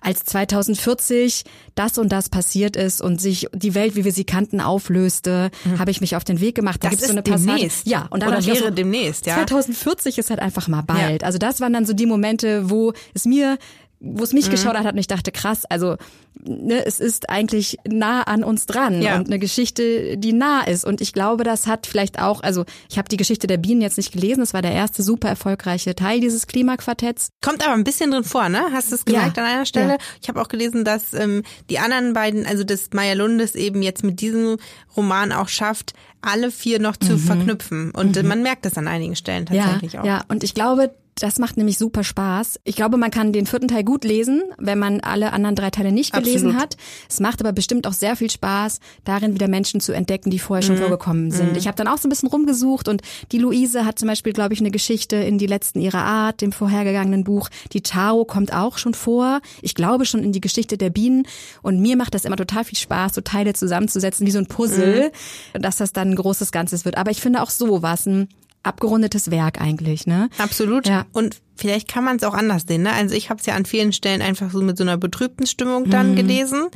als 0.00 0.25
2040 0.25 1.43
das 1.75 1.99
und 1.99 2.12
das 2.12 2.28
passiert 2.28 2.76
ist 2.76 3.00
und 3.00 3.20
sich 3.20 3.49
die 3.52 3.75
Welt, 3.75 3.96
wie 3.96 4.05
wir 4.05 4.12
sie 4.12 4.25
kannten, 4.25 4.61
auflöste, 4.61 5.50
habe 5.78 5.90
ich 5.90 6.00
mich 6.00 6.14
auf 6.14 6.23
den 6.23 6.40
Weg 6.40 6.55
gemacht. 6.55 6.84
Da 6.84 6.88
Mhm. 6.88 6.90
Das 6.93 7.00
gibt's 7.00 7.06
so 7.06 7.12
ist 7.12 7.19
eine 7.19 7.23
Passage. 7.23 7.46
demnächst. 7.55 7.87
Ja, 7.88 8.06
und 8.11 8.23
dann 8.23 8.28
Oder 8.31 8.46
wäre 8.46 8.56
so, 8.56 8.70
demnächst, 8.70 9.26
ja. 9.26 9.34
2040 9.34 10.19
ist 10.19 10.31
halt 10.31 10.38
einfach 10.38 10.69
mal 10.69 10.82
bald. 10.82 11.25
Also 11.25 11.38
das 11.38 11.61
waren 11.61 11.73
dann 11.73 11.87
so 11.87 11.93
die 11.94 12.06
Momente, 12.06 12.70
wo 12.70 12.93
es 13.14 13.25
mir 13.25 13.58
wo 14.01 14.23
es 14.25 14.33
Mhm. 14.33 14.39
mich 14.39 14.51
geschaudert 14.51 14.85
hat 14.85 14.93
und 14.93 14.99
ich 14.99 15.07
dachte, 15.07 15.33
krass, 15.33 15.65
also 15.65 15.97
ne, 16.45 16.85
es 16.85 17.01
ist 17.01 17.31
eigentlich 17.31 17.79
nah 17.89 18.23
an 18.23 18.45
uns 18.45 18.67
dran 18.67 19.01
Ja. 19.01 19.17
und 19.17 19.27
eine 19.27 19.39
Geschichte, 19.39 20.19
die 20.19 20.33
nah 20.35 20.61
ist. 20.63 20.85
Und 20.85 21.01
ich 21.01 21.13
glaube, 21.15 21.45
das 21.45 21.67
hat 21.67 21.87
vielleicht 21.87 22.21
auch, 22.21 22.43
also 22.43 22.65
ich 22.91 22.99
habe 22.99 23.09
die 23.09 23.17
Geschichte 23.17 23.47
der 23.47 23.57
Bienen 23.57 23.81
jetzt 23.81 23.97
nicht 23.97 24.13
gelesen, 24.13 24.41
das 24.41 24.53
war 24.53 24.61
der 24.63 24.73
erste 24.73 25.03
super 25.03 25.29
erfolgreiche 25.29 25.95
Teil 25.95 26.21
dieses 26.21 26.47
Klimaquartetts. 26.47 27.31
Kommt 27.43 27.65
aber 27.65 27.73
ein 27.75 27.85
bisschen 27.85 28.11
drin 28.11 28.23
vor, 28.25 28.49
ne? 28.51 28.61
Hast 28.73 28.91
du 28.91 28.97
es 28.97 29.05
gemerkt 29.07 29.39
Ja, 29.39 29.45
an 29.45 29.49
einer 29.51 29.67
Stelle? 29.67 29.93
ja. 29.93 29.99
Ich 30.23 30.29
habe 30.29 30.41
auch 30.43 30.49
gelesen, 30.49 30.85
dass 30.85 31.15
ähm, 31.15 31.43
die 31.71 31.79
anderen 31.79 32.13
beiden, 32.13 32.45
also 32.47 32.65
das 32.65 32.91
Maya 32.93 33.15
Lundes 33.15 33.55
eben 33.55 33.81
jetzt 33.83 34.05
mit 34.05 34.21
diesem 34.21 34.59
Roman 34.97 35.33
auch 35.33 35.49
schafft, 35.49 35.95
alle 36.21 36.51
vier 36.51 36.81
noch 36.81 36.97
zu 36.97 37.17
verknüpfen. 37.19 37.93
Und 37.93 38.17
äh, 38.17 38.23
man 38.23 38.43
merkt 38.43 38.67
das 38.67 38.77
an 38.77 38.89
einigen 38.89 39.17
Stellen 39.17 39.47
tatsächlich 39.47 39.95
Mhm. 39.95 40.01
auch. 40.01 40.05
Ja, 40.05 40.25
und 40.29 40.45
ich 40.45 40.55
glaube, 40.55 40.95
das 41.19 41.39
macht 41.39 41.57
nämlich 41.57 41.79
super 41.79 42.05
Spaß. 42.05 42.61
Ich 42.65 42.77
glaube, 42.77 42.99
man 42.99 43.11
kann 43.11 43.33
den 43.33 43.47
vierten 43.47 43.69
Teil 43.69 43.85
gut 43.85 44.05
lesen, 44.05 44.43
wenn 44.59 44.79
man 44.79 45.01
alle 45.01 45.33
anderen 45.33 45.57
drei 45.57 45.71
Teile 45.71 45.91
nicht 45.91 46.13
gelesen 46.13 46.49
Absolut. 46.49 46.61
hat. 46.63 46.77
Es 47.09 47.21
macht 47.21 47.41
aber 47.41 47.53
bestimmt 47.53 47.87
auch 47.87 47.95
sehr 47.95 48.17
viel 48.17 48.31
Spaß, 48.31 48.81
darin 49.05 49.33
wieder 49.35 49.49
Menschen 49.49 49.81
zu 49.81 49.93
entdecken, 49.93 50.29
die 50.31 50.39
vorher 50.39 50.63
Mhm. 50.63 50.67
schon 50.67 50.77
vorgekommen 50.77 51.31
sind. 51.31 51.57
Ich 51.57 51.67
habe 51.67 51.77
dann 51.77 51.89
auch 51.89 51.97
so 51.97 52.07
ein 52.07 52.11
bisschen 52.11 52.29
rumgesucht 52.29 52.89
und 52.89 53.01
die 53.33 53.39
Luise 53.39 53.87
hat 53.87 53.99
zum 53.99 54.09
Beispiel, 54.09 54.35
glaube 54.35 54.53
ich, 54.53 54.61
eine 54.61 54.71
Geschichte 54.71 55.17
in 55.17 55.39
die 55.39 55.47
letzten 55.47 55.81
ihrer 55.81 56.05
Art, 56.05 56.43
dem 56.43 56.53
vorhergegangenen 56.53 57.25
Buch. 57.25 57.49
Die 57.73 57.81
Tao 57.81 58.27
kommt 58.27 58.53
auch 58.53 58.77
schon 58.77 58.93
vor. 58.93 59.41
Ich 59.62 59.75
glaube 59.75 60.05
schon 60.05 60.23
in 60.23 60.33
die 60.33 60.41
Geschichte 60.43 60.77
der 60.77 60.91
Bienen. 60.91 61.27
Und 61.62 61.81
mir 61.81 61.97
macht 61.97 62.12
das 62.15 62.27
immer 62.27 62.37
total 62.37 62.65
viel 62.65 62.77
Spaß, 62.79 63.15
so 63.15 63.23
Teile 63.23 63.55
zusammenzusetzen, 63.55 64.27
wie 64.27 64.31
so 64.33 64.39
ein 64.39 64.47
Puzzle, 64.47 65.11
Mhm. 65.55 65.62
dass 65.62 65.77
das 65.79 65.95
dann 65.95 66.11
ein 66.11 66.15
großes 66.17 66.53
Ganzes 66.53 66.85
wird. 66.85 66.99
Aber 66.99 67.11
ich 67.11 67.23
finde 67.23 67.43
auch 67.43 67.51
so 67.51 67.81
was 67.81 68.05
ein 68.07 68.29
abgerundetes 68.67 69.31
Werk 69.31 69.61
eigentlich, 69.61 70.07
ne? 70.07 70.29
Absolut. 70.39 70.87
Ja. 70.89 71.07
Und 71.13 71.37
vielleicht 71.57 71.89
kann 71.89 72.05
man 72.05 72.17
es 72.17 72.25
auch 72.25 72.35
anders 72.35 72.65
sehen. 72.69 72.83
Ne? 72.83 72.93
Also 72.93 73.15
ich 73.15 73.31
habe 73.31 73.41
es 73.41 73.47
ja 73.47 73.55
an 73.55 73.65
vielen 73.65 73.93
Stellen 73.93 74.23
einfach 74.23 74.51
so 74.51 74.61
mit 74.63 74.77
so 74.77 74.85
einer 74.85 74.97
betrübten 74.97 75.47
Stimmung 75.47 75.89
dann 75.91 76.15
gelesen. 76.17 76.67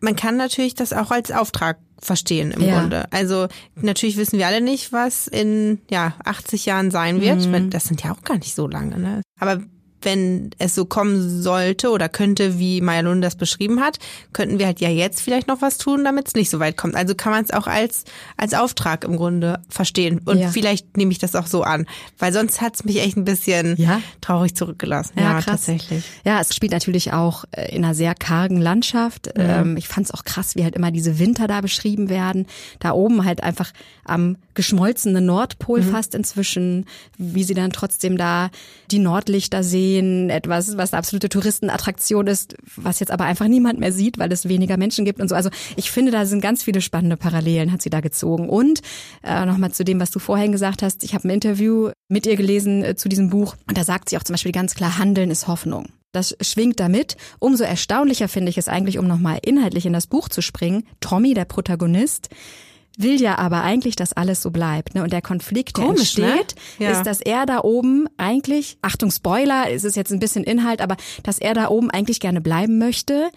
Man 0.00 0.14
kann 0.16 0.36
natürlich 0.36 0.74
das 0.74 0.92
auch 0.92 1.10
als 1.10 1.32
Auftrag 1.32 1.78
verstehen 2.00 2.52
im 2.52 2.62
Ja. 2.62 2.78
Grunde. 2.80 3.10
Also 3.12 3.48
natürlich 3.74 4.16
wissen 4.16 4.38
wir 4.38 4.46
alle 4.46 4.60
nicht, 4.60 4.92
was 4.92 5.26
in 5.26 5.80
ja 5.90 6.14
80 6.24 6.66
Jahren 6.66 6.90
sein 6.90 7.20
wird. 7.20 7.50
weil 7.50 7.68
Das 7.68 7.84
sind 7.84 8.02
ja 8.04 8.12
auch 8.12 8.22
gar 8.22 8.36
nicht 8.38 8.54
so 8.54 8.68
lange. 8.68 8.98
Ne? 8.98 9.22
Aber 9.40 9.60
wenn 10.02 10.50
es 10.58 10.74
so 10.74 10.84
kommen 10.84 11.42
sollte 11.42 11.90
oder 11.90 12.08
könnte, 12.08 12.58
wie 12.58 12.80
Maya 12.80 13.00
Lund 13.00 13.22
das 13.24 13.36
beschrieben 13.36 13.80
hat, 13.80 13.98
könnten 14.32 14.58
wir 14.58 14.66
halt 14.66 14.80
ja 14.80 14.88
jetzt 14.88 15.20
vielleicht 15.20 15.48
noch 15.48 15.60
was 15.62 15.78
tun, 15.78 16.04
damit 16.04 16.28
es 16.28 16.34
nicht 16.34 16.50
so 16.50 16.60
weit 16.60 16.76
kommt. 16.76 16.94
Also 16.94 17.14
kann 17.14 17.32
man 17.32 17.44
es 17.44 17.50
auch 17.52 17.66
als 17.66 18.04
als 18.36 18.54
Auftrag 18.54 19.04
im 19.04 19.16
Grunde 19.16 19.60
verstehen. 19.68 20.20
Und 20.24 20.38
Ja. 20.38 20.48
vielleicht 20.50 20.96
nehme 20.96 21.10
ich 21.12 21.18
das 21.18 21.34
auch 21.34 21.46
so 21.46 21.62
an, 21.62 21.86
weil 22.18 22.32
sonst 22.32 22.60
hat 22.60 22.76
es 22.76 22.84
mich 22.84 23.00
echt 23.00 23.16
ein 23.16 23.24
bisschen 23.24 23.74
Ja? 23.76 24.00
traurig 24.20 24.54
zurückgelassen. 24.54 25.12
Ja, 25.16 25.22
Ja, 25.22 25.32
krass. 25.34 25.44
tatsächlich. 25.46 26.04
Ja, 26.24 26.40
es 26.40 26.54
spielt 26.54 26.72
natürlich 26.72 27.12
auch 27.12 27.44
äh, 27.52 27.74
in 27.74 27.84
einer 27.84 27.94
sehr 27.94 28.14
kargen 28.14 28.60
Landschaft. 28.60 29.30
Ähm, 29.36 29.76
ich 29.76 29.88
fand 29.88 30.06
es 30.06 30.14
auch 30.14 30.24
krass, 30.24 30.54
wie 30.56 30.64
halt 30.64 30.76
immer 30.76 30.90
diese 30.90 31.18
Winter 31.18 31.46
da 31.48 31.60
beschrieben 31.60 32.08
werden. 32.08 32.46
Da 32.78 32.92
oben 32.92 33.24
halt 33.24 33.42
einfach 33.42 33.72
am 34.04 34.36
geschmolzenen 34.54 35.24
Nordpol 35.26 35.82
fast 35.82 36.14
inzwischen, 36.14 36.84
wie 37.16 37.44
sie 37.44 37.54
dann 37.54 37.70
trotzdem 37.72 38.16
da 38.16 38.50
die 38.90 38.98
Nordlichter 38.98 39.62
sehen, 39.62 39.87
etwas, 39.96 40.76
was 40.76 40.92
eine 40.92 40.98
absolute 40.98 41.28
Touristenattraktion 41.28 42.26
ist, 42.26 42.56
was 42.76 43.00
jetzt 43.00 43.10
aber 43.10 43.24
einfach 43.24 43.48
niemand 43.48 43.80
mehr 43.80 43.92
sieht, 43.92 44.18
weil 44.18 44.32
es 44.32 44.48
weniger 44.48 44.76
Menschen 44.76 45.04
gibt 45.04 45.20
und 45.20 45.28
so. 45.28 45.34
Also 45.34 45.50
ich 45.76 45.90
finde, 45.90 46.12
da 46.12 46.26
sind 46.26 46.40
ganz 46.40 46.62
viele 46.62 46.80
spannende 46.80 47.16
Parallelen, 47.16 47.72
hat 47.72 47.82
sie 47.82 47.90
da 47.90 48.00
gezogen. 48.00 48.48
Und 48.48 48.80
äh, 49.22 49.44
nochmal 49.46 49.72
zu 49.72 49.84
dem, 49.84 50.00
was 50.00 50.10
du 50.10 50.18
vorhin 50.18 50.52
gesagt 50.52 50.82
hast, 50.82 51.04
ich 51.04 51.14
habe 51.14 51.26
ein 51.26 51.30
Interview 51.30 51.90
mit 52.08 52.26
ihr 52.26 52.36
gelesen 52.36 52.84
äh, 52.84 52.96
zu 52.96 53.08
diesem 53.08 53.30
Buch 53.30 53.56
und 53.66 53.76
da 53.76 53.84
sagt 53.84 54.08
sie 54.08 54.16
auch 54.16 54.24
zum 54.24 54.34
Beispiel 54.34 54.52
ganz 54.52 54.74
klar, 54.74 54.98
Handeln 54.98 55.30
ist 55.30 55.48
Hoffnung. 55.48 55.86
Das 56.12 56.36
schwingt 56.40 56.80
damit. 56.80 57.16
Umso 57.38 57.64
erstaunlicher 57.64 58.28
finde 58.28 58.50
ich 58.50 58.58
es 58.58 58.68
eigentlich, 58.68 58.98
um 58.98 59.06
nochmal 59.06 59.38
inhaltlich 59.42 59.84
in 59.84 59.92
das 59.92 60.06
Buch 60.06 60.28
zu 60.28 60.40
springen. 60.40 60.84
Tommy, 61.00 61.34
der 61.34 61.44
Protagonist, 61.44 62.30
will 62.98 63.20
ja 63.20 63.38
aber 63.38 63.62
eigentlich, 63.62 63.96
dass 63.96 64.12
alles 64.12 64.42
so 64.42 64.50
bleibt. 64.50 64.94
Ne? 64.94 65.02
Und 65.02 65.12
der 65.12 65.22
Konflikt, 65.22 65.78
der 65.78 65.84
Komisch, 65.86 66.18
ne? 66.18 66.32
entsteht, 66.32 66.54
Ja. 66.78 66.90
ist, 66.90 67.04
dass 67.04 67.20
er 67.20 67.46
da 67.46 67.60
oben 67.60 68.06
eigentlich, 68.18 68.76
Achtung 68.82 69.10
Spoiler, 69.10 69.70
es 69.70 69.84
ist 69.84 69.96
jetzt 69.96 70.10
ein 70.12 70.18
bisschen 70.18 70.44
Inhalt, 70.44 70.80
aber 70.82 70.96
dass 71.22 71.38
er 71.38 71.54
da 71.54 71.68
oben 71.68 71.90
eigentlich 71.90 72.20
gerne 72.20 72.40
bleiben 72.40 72.78
möchte. 72.78 73.30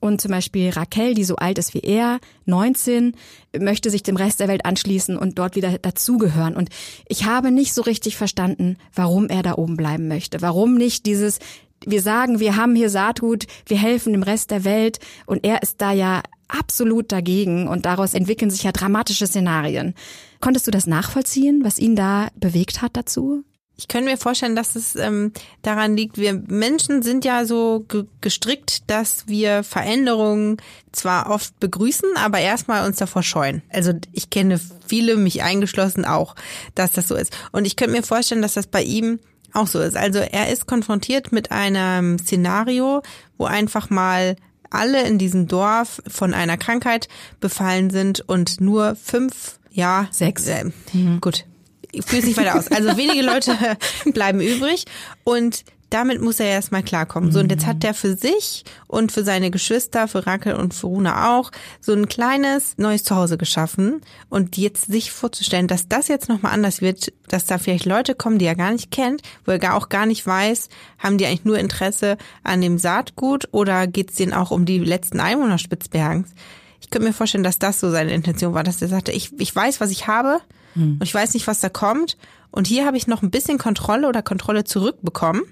Und 0.00 0.20
zum 0.22 0.30
Beispiel 0.30 0.70
Raquel, 0.70 1.12
die 1.12 1.24
so 1.24 1.36
alt 1.36 1.58
ist 1.58 1.74
wie 1.74 1.80
er, 1.80 2.20
19, 2.46 3.14
möchte 3.58 3.90
sich 3.90 4.02
dem 4.02 4.16
Rest 4.16 4.40
der 4.40 4.48
Welt 4.48 4.64
anschließen 4.64 5.18
und 5.18 5.38
dort 5.38 5.56
wieder 5.56 5.76
dazugehören. 5.78 6.56
Und 6.56 6.70
ich 7.06 7.26
habe 7.26 7.50
nicht 7.50 7.74
so 7.74 7.82
richtig 7.82 8.16
verstanden, 8.16 8.78
warum 8.94 9.28
er 9.28 9.42
da 9.42 9.56
oben 9.56 9.76
bleiben 9.76 10.08
möchte. 10.08 10.40
Warum 10.40 10.74
nicht 10.76 11.04
dieses, 11.04 11.38
wir 11.84 12.00
sagen, 12.00 12.40
wir 12.40 12.56
haben 12.56 12.74
hier 12.74 12.88
Saatgut, 12.88 13.46
wir 13.66 13.76
helfen 13.76 14.12
dem 14.14 14.22
Rest 14.22 14.50
der 14.52 14.64
Welt 14.64 15.00
und 15.26 15.44
er 15.44 15.62
ist 15.62 15.82
da 15.82 15.92
ja 15.92 16.22
absolut 16.50 17.12
dagegen 17.12 17.68
und 17.68 17.86
daraus 17.86 18.14
entwickeln 18.14 18.50
sich 18.50 18.62
ja 18.62 18.72
dramatische 18.72 19.26
Szenarien. 19.26 19.94
Konntest 20.40 20.66
du 20.66 20.70
das 20.70 20.86
nachvollziehen, 20.86 21.62
was 21.64 21.78
ihn 21.78 21.96
da 21.96 22.28
bewegt 22.36 22.82
hat 22.82 22.96
dazu? 22.96 23.44
Ich 23.76 23.88
könnte 23.88 24.10
mir 24.10 24.18
vorstellen, 24.18 24.56
dass 24.56 24.76
es 24.76 24.94
ähm, 24.94 25.32
daran 25.62 25.96
liegt, 25.96 26.18
wir 26.18 26.34
Menschen 26.34 27.00
sind 27.00 27.24
ja 27.24 27.46
so 27.46 27.86
ge 27.88 28.04
gestrickt, 28.20 28.90
dass 28.90 29.26
wir 29.26 29.62
Veränderungen 29.62 30.58
zwar 30.92 31.30
oft 31.30 31.58
begrüßen, 31.60 32.10
aber 32.16 32.40
erstmal 32.40 32.86
uns 32.86 32.98
davor 32.98 33.22
scheuen. 33.22 33.62
Also 33.70 33.94
ich 34.12 34.28
kenne 34.28 34.60
viele, 34.86 35.16
mich 35.16 35.42
eingeschlossen 35.42 36.04
auch, 36.04 36.34
dass 36.74 36.92
das 36.92 37.08
so 37.08 37.14
ist. 37.14 37.34
Und 37.52 37.64
ich 37.64 37.76
könnte 37.76 37.96
mir 37.96 38.02
vorstellen, 38.02 38.42
dass 38.42 38.52
das 38.52 38.66
bei 38.66 38.82
ihm 38.82 39.18
auch 39.54 39.66
so 39.66 39.80
ist. 39.80 39.96
Also 39.96 40.18
er 40.18 40.52
ist 40.52 40.66
konfrontiert 40.66 41.32
mit 41.32 41.50
einem 41.50 42.18
Szenario, 42.18 43.00
wo 43.38 43.46
einfach 43.46 43.88
mal 43.88 44.36
alle 44.70 45.02
in 45.06 45.18
diesem 45.18 45.46
Dorf 45.46 46.02
von 46.08 46.34
einer 46.34 46.56
Krankheit 46.56 47.08
befallen 47.40 47.90
sind 47.90 48.20
und 48.20 48.60
nur 48.60 48.96
fünf, 48.96 49.58
ja, 49.70 50.08
Sechs. 50.10 50.46
Äh, 50.46 50.70
Gut, 51.20 51.44
ich 51.92 52.04
fühle 52.04 52.22
es 52.22 52.26
nicht 52.28 52.38
weiter 52.38 52.56
aus. 52.56 52.68
Also 52.68 52.96
wenige 52.96 53.22
Leute 53.22 53.56
bleiben 54.12 54.40
übrig 54.40 54.84
und 55.24 55.64
damit 55.90 56.20
muss 56.20 56.40
er 56.40 56.46
erstmal 56.46 56.82
klarkommen. 56.82 57.32
So, 57.32 57.40
und 57.40 57.50
jetzt 57.50 57.66
hat 57.66 57.84
er 57.84 57.94
für 57.94 58.16
sich 58.16 58.64
und 58.86 59.12
für 59.12 59.24
seine 59.24 59.50
Geschwister, 59.50 60.08
für 60.08 60.26
Rakel 60.26 60.54
und 60.54 60.72
für 60.72 60.86
Runa 60.86 61.36
auch, 61.36 61.50
so 61.80 61.92
ein 61.92 62.08
kleines 62.08 62.78
neues 62.78 63.02
Zuhause 63.02 63.36
geschaffen. 63.36 64.00
Und 64.28 64.56
jetzt 64.56 64.86
sich 64.86 65.10
vorzustellen, 65.10 65.66
dass 65.66 65.88
das 65.88 66.08
jetzt 66.08 66.28
nochmal 66.28 66.52
anders 66.52 66.80
wird, 66.80 67.12
dass 67.28 67.46
da 67.46 67.58
vielleicht 67.58 67.86
Leute 67.86 68.14
kommen, 68.14 68.38
die 68.38 68.46
er 68.46 68.54
gar 68.54 68.70
nicht 68.70 68.90
kennt, 68.90 69.22
wo 69.44 69.52
er 69.52 69.58
gar 69.58 69.74
auch 69.74 69.88
gar 69.88 70.06
nicht 70.06 70.26
weiß, 70.26 70.68
haben 70.98 71.18
die 71.18 71.26
eigentlich 71.26 71.44
nur 71.44 71.58
Interesse 71.58 72.16
an 72.44 72.60
dem 72.60 72.78
Saatgut 72.78 73.48
oder 73.50 73.86
geht 73.86 74.10
es 74.10 74.16
denen 74.16 74.32
auch 74.32 74.52
um 74.52 74.64
die 74.64 74.78
letzten 74.78 75.20
Einwohner 75.20 75.58
Spitzbergens? 75.58 76.30
Ich 76.80 76.90
könnte 76.90 77.08
mir 77.08 77.14
vorstellen, 77.14 77.44
dass 77.44 77.58
das 77.58 77.80
so 77.80 77.90
seine 77.90 78.12
Intention 78.12 78.54
war, 78.54 78.64
dass 78.64 78.80
er 78.80 78.88
sagte, 78.88 79.12
ich, 79.12 79.38
ich 79.38 79.54
weiß, 79.54 79.80
was 79.80 79.90
ich 79.90 80.06
habe 80.06 80.40
und 80.74 81.02
ich 81.02 81.14
weiß 81.14 81.34
nicht, 81.34 81.46
was 81.46 81.60
da 81.60 81.68
kommt. 81.68 82.16
Und 82.50 82.66
hier 82.66 82.86
habe 82.86 82.96
ich 82.96 83.06
noch 83.06 83.22
ein 83.22 83.30
bisschen 83.30 83.58
Kontrolle 83.58 84.08
oder 84.08 84.22
Kontrolle 84.22 84.64
zurückbekommen. 84.64 85.42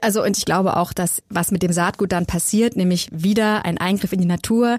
Also 0.00 0.22
und 0.22 0.38
ich 0.38 0.44
glaube 0.44 0.76
auch, 0.76 0.92
dass 0.92 1.22
was 1.28 1.50
mit 1.50 1.62
dem 1.62 1.72
Saatgut 1.72 2.12
dann 2.12 2.26
passiert, 2.26 2.76
nämlich 2.76 3.08
wieder 3.12 3.64
ein 3.64 3.78
Eingriff 3.78 4.12
in 4.12 4.20
die 4.20 4.26
Natur, 4.26 4.78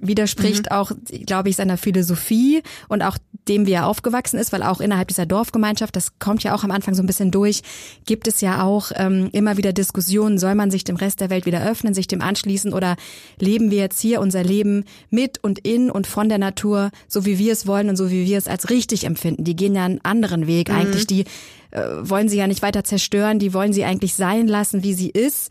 widerspricht 0.00 0.70
auch, 0.70 0.92
glaube 1.26 1.48
ich, 1.48 1.56
seiner 1.56 1.76
Philosophie 1.76 2.62
und 2.88 3.02
auch 3.02 3.18
dem, 3.48 3.66
wie 3.66 3.72
er 3.72 3.86
aufgewachsen 3.86 4.38
ist, 4.38 4.52
weil 4.52 4.62
auch 4.62 4.80
innerhalb 4.80 5.08
dieser 5.08 5.26
Dorfgemeinschaft, 5.26 5.96
das 5.96 6.18
kommt 6.18 6.42
ja 6.42 6.54
auch 6.54 6.64
am 6.64 6.70
Anfang 6.70 6.94
so 6.94 7.02
ein 7.02 7.06
bisschen 7.06 7.30
durch, 7.30 7.62
gibt 8.06 8.28
es 8.28 8.40
ja 8.40 8.62
auch 8.62 8.92
ähm, 8.94 9.30
immer 9.32 9.56
wieder 9.56 9.72
Diskussionen, 9.72 10.38
soll 10.38 10.54
man 10.54 10.70
sich 10.70 10.84
dem 10.84 10.96
Rest 10.96 11.20
der 11.20 11.30
Welt 11.30 11.46
wieder 11.46 11.64
öffnen, 11.64 11.94
sich 11.94 12.06
dem 12.06 12.20
anschließen 12.20 12.72
oder 12.72 12.96
leben 13.38 13.70
wir 13.70 13.78
jetzt 13.78 14.00
hier 14.00 14.20
unser 14.20 14.44
Leben 14.44 14.84
mit 15.10 15.42
und 15.42 15.58
in 15.60 15.90
und 15.90 16.06
von 16.06 16.28
der 16.28 16.38
Natur, 16.38 16.90
so 17.08 17.24
wie 17.24 17.38
wir 17.38 17.52
es 17.52 17.66
wollen 17.66 17.88
und 17.88 17.96
so 17.96 18.10
wie 18.10 18.26
wir 18.26 18.38
es 18.38 18.48
als 18.48 18.70
richtig 18.70 19.04
empfinden. 19.04 19.44
Die 19.44 19.56
gehen 19.56 19.74
ja 19.74 19.84
einen 19.84 20.04
anderen 20.04 20.46
Weg 20.46 20.70
eigentlich, 20.70 21.06
die 21.06 21.24
äh, 21.70 21.80
wollen 22.00 22.28
sie 22.28 22.38
ja 22.38 22.46
nicht 22.46 22.62
weiter 22.62 22.84
zerstören, 22.84 23.38
die 23.38 23.52
wollen 23.52 23.72
sie 23.72 23.84
eigentlich 23.84 24.14
sein 24.14 24.46
lassen, 24.46 24.82
wie 24.82 24.94
sie 24.94 25.10
ist 25.10 25.50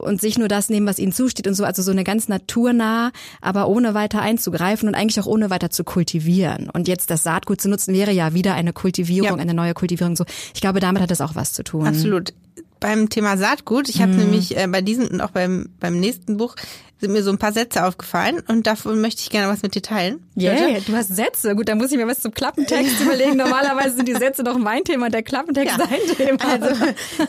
und 0.00 0.20
sich 0.20 0.38
nur 0.38 0.48
das 0.48 0.68
nehmen, 0.68 0.86
was 0.86 0.98
ihnen 0.98 1.12
zusteht 1.12 1.46
und 1.46 1.54
so, 1.54 1.64
also 1.64 1.82
so 1.82 1.90
eine 1.90 2.04
ganz 2.04 2.28
naturnah, 2.28 3.12
aber 3.40 3.68
ohne 3.68 3.94
weiter 3.94 4.20
einzugreifen 4.20 4.88
und 4.88 4.94
eigentlich 4.94 5.20
auch 5.20 5.26
ohne 5.26 5.50
weiter 5.50 5.70
zu 5.70 5.84
kultivieren. 5.84 6.70
Und 6.70 6.88
jetzt 6.88 7.10
das 7.10 7.22
Saatgut 7.22 7.60
zu 7.60 7.68
nutzen 7.68 7.94
wäre 7.94 8.12
ja 8.12 8.34
wieder 8.34 8.54
eine 8.54 8.72
Kultivierung, 8.72 9.30
Ja. 9.30 9.36
eine 9.36 9.54
neue 9.54 9.74
Kultivierung. 9.74 10.16
So, 10.16 10.24
ich 10.54 10.60
glaube, 10.60 10.80
damit 10.80 11.02
hat 11.02 11.10
das 11.10 11.20
auch 11.20 11.34
was 11.34 11.52
zu 11.52 11.62
tun. 11.64 11.86
Absolut. 11.86 12.32
Beim 12.80 13.10
Thema 13.10 13.36
Saatgut, 13.36 13.90
ich 13.90 14.00
habe 14.00 14.12
nämlich 14.12 14.56
äh, 14.56 14.66
bei 14.66 14.80
diesem 14.80 15.06
und 15.08 15.20
auch 15.20 15.30
beim, 15.32 15.68
beim 15.80 16.00
nächsten 16.00 16.38
Buch 16.38 16.56
sind 17.00 17.12
mir 17.12 17.22
so 17.22 17.30
ein 17.30 17.38
paar 17.38 17.52
Sätze 17.52 17.84
aufgefallen 17.84 18.42
und 18.48 18.66
davon 18.66 19.00
möchte 19.00 19.22
ich 19.22 19.30
gerne 19.30 19.48
was 19.52 19.62
mit 19.62 19.74
dir 19.74 19.82
teilen. 19.82 20.20
Yeah, 20.38 20.80
du 20.86 20.94
hast 20.96 21.14
Sätze. 21.14 21.54
Gut, 21.54 21.68
dann 21.68 21.78
muss 21.78 21.90
ich 21.92 21.98
mir 21.98 22.06
was 22.06 22.20
zum 22.20 22.32
Klappentext 22.32 23.00
überlegen. 23.00 23.36
Normalerweise 23.36 23.96
sind 23.96 24.08
die 24.08 24.14
Sätze 24.14 24.42
doch 24.44 24.56
mein 24.58 24.84
Thema, 24.84 25.08
der 25.10 25.22
Klappentext 25.22 25.76
Ja. 25.78 25.86
dein 25.86 26.16
Thema. 26.16 26.38
Also 26.50 26.84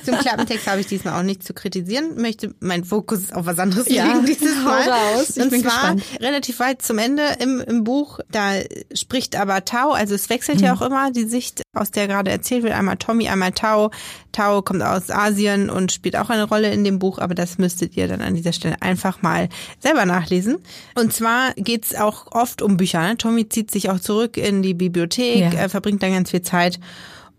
zum 0.06 0.18
Klappentext 0.18 0.68
habe 0.68 0.82
ich 0.82 0.88
diesmal 0.88 1.20
auch 1.20 1.24
nicht 1.24 1.44
zu 1.44 1.54
kritisieren, 1.54 2.16
möchte 2.22 2.54
mein 2.60 2.84
Fokus 2.86 3.32
auf 3.34 3.46
was 3.46 3.60
anderes 3.60 3.88
Ja, 3.90 4.06
legen 4.13 4.25
dieses 4.25 4.56
Mal. 4.63 4.90
raus, 4.90 5.32
ich 5.36 5.44
Und 5.44 5.50
bin 5.50 5.62
zwar 5.62 5.72
gespannt. 5.96 6.04
relativ 6.22 6.60
weit 6.60 6.82
zum 6.82 6.98
Ende 6.98 7.24
im, 7.40 7.60
im 7.62 7.84
Buch, 7.84 8.20
da 8.32 8.54
spricht 8.94 9.36
aber 9.36 9.66
Tau, 9.66 9.92
also 9.92 10.16
es 10.16 10.30
wechselt 10.30 10.60
Mhm. 10.60 10.66
ja 10.66 10.74
auch 10.74 10.82
immer 10.82 11.12
die 11.12 11.25
Sicht, 11.25 11.62
aus 11.74 11.92
der 11.92 12.08
gerade 12.08 12.32
erzählt 12.32 12.63
wird, 12.63 12.74
einmal 12.74 12.98
Tommy, 12.98 13.30
einmal 13.30 13.51
Tau. 13.51 13.92
Tau 14.34 14.62
kommt 14.62 14.82
aus 14.84 15.10
Asien 15.10 15.70
und 15.70 15.92
spielt 15.92 16.16
auch 16.16 16.30
eine 16.30 16.44
Rolle 16.44 16.72
in 16.72 16.84
dem 16.84 17.00
Buch, 17.00 17.20
aber 17.20 17.36
das 17.36 17.58
müsstet 17.58 17.98
ihr 17.98 18.08
dann 18.08 18.22
an 18.22 18.36
dieser 18.36 18.54
Stelle 18.54 18.82
einfach 18.82 19.22
mal 19.22 19.50
selber 19.80 20.06
nachlesen. 20.06 20.58
Und 20.96 21.13
zwar 21.13 21.53
geht's 21.56 21.96
auch 21.96 22.32
oft 22.32 22.62
um 22.62 22.77
Bücher. 22.77 23.01
Ne? 23.01 23.18
Tommy 23.18 23.48
zieht 23.50 23.72
sich 23.72 23.89
auch 23.89 24.00
zurück 24.00 24.38
in 24.38 24.62
die 24.63 24.74
Bibliothek, 24.74 25.39
Ja. 25.39 25.51
er 25.53 25.70
verbringt 25.70 26.01
dann 26.03 26.13
ganz 26.13 26.32
viel 26.32 26.41
Zeit 26.41 26.80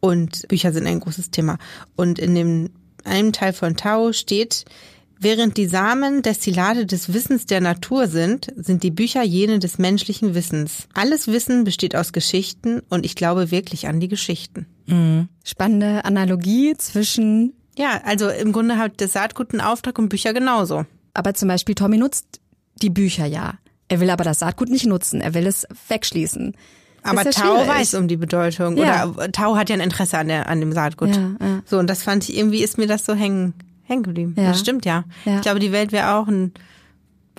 und 0.01 0.47
Bücher 0.49 0.73
sind 0.73 0.87
ein 0.87 1.01
großes 1.01 1.31
Thema. 1.31 1.59
Und 1.97 2.19
in 2.19 2.35
dem 2.35 2.71
einem 3.05 3.33
Teil 3.33 3.53
von 3.53 3.77
Tau 3.77 4.13
steht, 4.13 4.65
während 5.19 5.57
die 5.57 5.67
Samen 5.67 6.23
Destillate 6.23 6.87
des 6.87 7.13
Wissens 7.13 7.47
der 7.47 7.61
Natur 7.61 8.09
sind, 8.09 8.49
sind 8.57 8.83
die 8.83 8.91
Bücher 8.91 9.23
jene 9.23 9.59
des 9.61 9.79
menschlichen 9.79 10.35
Wissens. 10.35 10.89
Alles 10.95 11.29
Wissen 11.29 11.65
besteht 11.65 11.95
aus 11.97 12.13
Geschichten 12.13 12.81
und 12.91 13.05
ich 13.07 13.15
glaube 13.15 13.51
wirklich 13.51 13.87
an 13.89 14.01
die 14.01 14.09
Geschichten. 14.09 14.67
Spannende 15.45 16.05
Analogie 16.05 16.75
zwischen, 16.77 17.53
Ja, 17.79 18.01
also 18.05 18.29
im 18.29 18.53
Grunde 18.53 18.79
hat 18.79 19.01
das 19.01 19.13
Saatgut 19.15 19.53
einen 19.53 19.61
Auftrag 19.61 19.99
und 19.99 20.09
Bücher 20.09 20.33
genauso. 20.35 20.85
Aber 21.15 21.35
zum 21.35 21.49
Beispiel 21.49 21.75
Tommy 21.75 21.99
nutzt 21.99 22.41
die 22.81 22.91
Bücher 22.91 23.27
ja. 23.27 23.55
Er 23.89 24.01
will 24.01 24.11
aber 24.11 24.25
das 24.25 24.39
Saatgut 24.39 24.71
nicht 24.71 24.87
nutzen. 24.87 25.21
Er 25.21 25.35
will 25.35 25.47
es 25.47 25.67
wegschließen. 25.89 26.57
Aber 27.03 27.25
ja 27.25 27.31
Tau 27.31 27.57
schwierig. 27.57 27.69
weiß 27.69 27.95
um 27.95 28.09
die 28.09 28.17
Bedeutung. 28.17 28.77
Ja. 28.77 29.07
Oder 29.07 29.31
Tau 29.33 29.57
hat 29.57 29.69
ja 29.69 29.75
ein 29.77 29.81
Interesse 29.81 30.19
an, 30.19 30.29
der, 30.29 30.49
an 30.49 30.61
dem 30.61 30.73
Saatgut. 30.73 31.15
Ja, 31.15 31.31
ja. 31.41 31.63
So, 31.67 31.79
und 31.79 31.89
das 31.89 32.03
fand 32.03 32.29
ich, 32.29 32.37
irgendwie 32.37 32.63
ist 32.63 32.79
mir 32.79 32.87
das 32.87 33.05
so 33.05 33.15
hängen, 33.15 33.55
hängen 33.83 34.03
geblieben. 34.05 34.35
Ja. 34.37 34.49
Das 34.49 34.61
stimmt 34.61 34.85
ja. 34.87 35.05
Ja. 35.25 35.37
Ich 35.37 35.43
glaube, 35.43 35.61
die 35.61 35.73
Welt 35.73 35.93
wäre 35.93 36.15
auch 36.15 36.29
ein, 36.29 36.53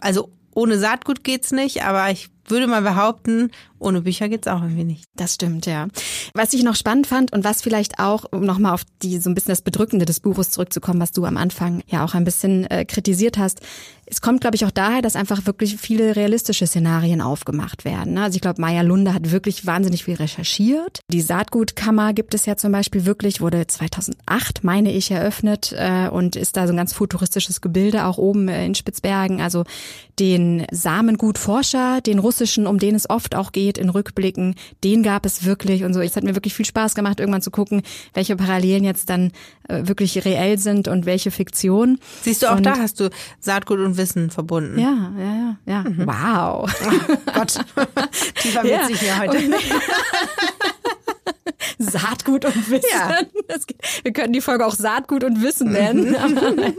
also 0.02 0.30
ohne 0.54 0.78
Saatgut 0.78 1.24
geht's 1.24 1.52
nicht, 1.52 1.84
aber 1.84 2.12
ich 2.12 2.30
würde 2.48 2.68
mal 2.68 2.82
behaupten, 2.82 3.52
ohne 3.84 4.02
Bücher 4.02 4.30
geht's 4.30 4.48
auch 4.48 4.62
irgendwie 4.62 4.84
nicht. 4.84 5.06
Das 5.16 5.36
stimmt, 5.36 5.66
ja. 5.66 5.88
Was 6.34 6.54
ich 6.54 6.64
noch 6.64 6.76
spannend 6.76 7.08
fand 7.08 7.34
und 7.34 7.44
was 7.44 7.62
vielleicht 7.62 8.00
auch, 8.00 8.26
um 8.32 8.46
nochmal 8.46 8.74
auf 8.74 8.84
die 9.02 9.18
so 9.20 9.30
ein 9.30 9.36
bisschen 9.36 9.52
das 9.52 9.62
Bedrückende 9.62 10.06
des 10.06 10.20
Buches 10.20 10.52
zurückzukommen, 10.52 11.00
was 11.00 11.12
du 11.12 11.26
am 11.26 11.38
Anfang 11.38 11.84
ja 11.88 12.04
auch 12.04 12.14
ein 12.14 12.24
bisschen 12.24 12.66
äh, 12.70 12.86
kritisiert 12.86 13.38
hast, 13.38 13.62
es 14.06 14.22
kommt, 14.22 14.42
glaube 14.42 14.56
ich, 14.56 14.66
auch 14.66 14.72
daher, 14.72 15.02
dass 15.02 15.16
einfach 15.16 15.46
wirklich 15.46 15.78
viele 15.78 16.16
realistische 16.16 16.68
Szenarien 16.68 17.22
aufgemacht 17.22 17.86
werden. 17.86 18.14
ne? 18.14 18.24
Also 18.24 18.36
ich 18.36 18.42
glaube, 18.42 18.60
Maya 18.60 18.82
Lunde 18.82 19.14
hat 19.14 19.32
wirklich 19.32 19.66
wahnsinnig 19.66 20.04
viel 20.04 20.16
recherchiert. 20.16 21.00
Die 21.10 21.22
Saatgutkammer 21.22 22.14
gibt 22.14 22.34
es 22.34 22.46
ja 22.46 22.58
zum 22.58 22.72
Beispiel 22.72 23.06
wirklich, 23.06 23.40
wurde 23.40 23.66
2008, 23.66 24.64
meine 24.64 24.92
ich, 24.92 25.10
eröffnet 25.10 25.74
äh, 25.78 26.10
und 26.10 26.36
ist 26.36 26.58
da 26.58 26.68
so 26.68 26.74
ein 26.74 26.78
ganz 26.78 26.94
futuristisches 26.94 27.62
Gebilde, 27.62 28.06
auch 28.06 28.18
oben 28.18 28.50
äh, 28.50 28.66
in 28.66 28.76
Spitzbergen. 28.76 29.42
Also 29.42 29.64
den 30.20 30.68
Samengutforscher, 30.72 32.02
den 32.02 32.20
russischen, 32.20 32.68
um 32.68 32.80
den 32.80 32.96
es 32.96 33.10
oft 33.10 33.36
auch 33.36 33.52
geht 33.52 33.73
in 33.78 33.90
Rückblicken, 33.90 34.56
den 34.84 35.04
gab 35.04 35.26
es 35.26 35.46
wirklich 35.46 35.84
und 35.84 35.94
so. 35.94 36.02
Es 36.02 36.16
hat 36.16 36.24
mir 36.24 36.36
wirklich 36.36 36.54
viel 36.54 36.66
Spaß 36.66 36.96
gemacht, 36.96 37.20
irgendwann 37.20 37.42
zu 37.42 37.52
gucken, 37.52 37.82
welche 38.14 38.36
Parallelen 38.36 38.84
jetzt 38.84 39.10
dann 39.10 39.32
äh, 39.68 39.88
wirklich 39.88 40.24
reell 40.26 40.58
sind 40.58 40.88
und 40.88 41.06
welche 41.06 41.32
Fiktion. 41.32 42.00
Siehst 42.22 42.44
du, 42.44 42.48
auch 42.52 42.58
Und- 42.58 42.66
da 42.66 42.78
hast 42.78 43.00
du 43.00 43.10
Saatgut 43.40 43.80
und 43.80 43.98
Wissen 43.98 44.30
verbunden. 44.30 44.80
Ja, 44.80 45.12
ja, 45.18 45.58
ja, 45.66 45.84
ja. 45.86 45.86
Wow. 46.06 46.70
Gott, 47.34 47.60
tiefer 48.42 48.66
Ja. 48.66 48.82
witzig 48.88 49.00
hier 49.00 49.20
heute. 49.20 49.38
Saatgut 51.78 52.46
und 52.46 52.70
Wissen. 52.70 52.86
Ja. 52.92 53.20
Wir 54.04 54.14
können 54.14 54.34
die 54.34 54.42
Folge 54.42 54.66
auch 54.66 54.74
Saatgut 54.74 55.24
und 55.24 55.42
Wissen 55.42 55.72
nennen. 55.72 56.12
Nein. 56.12 56.74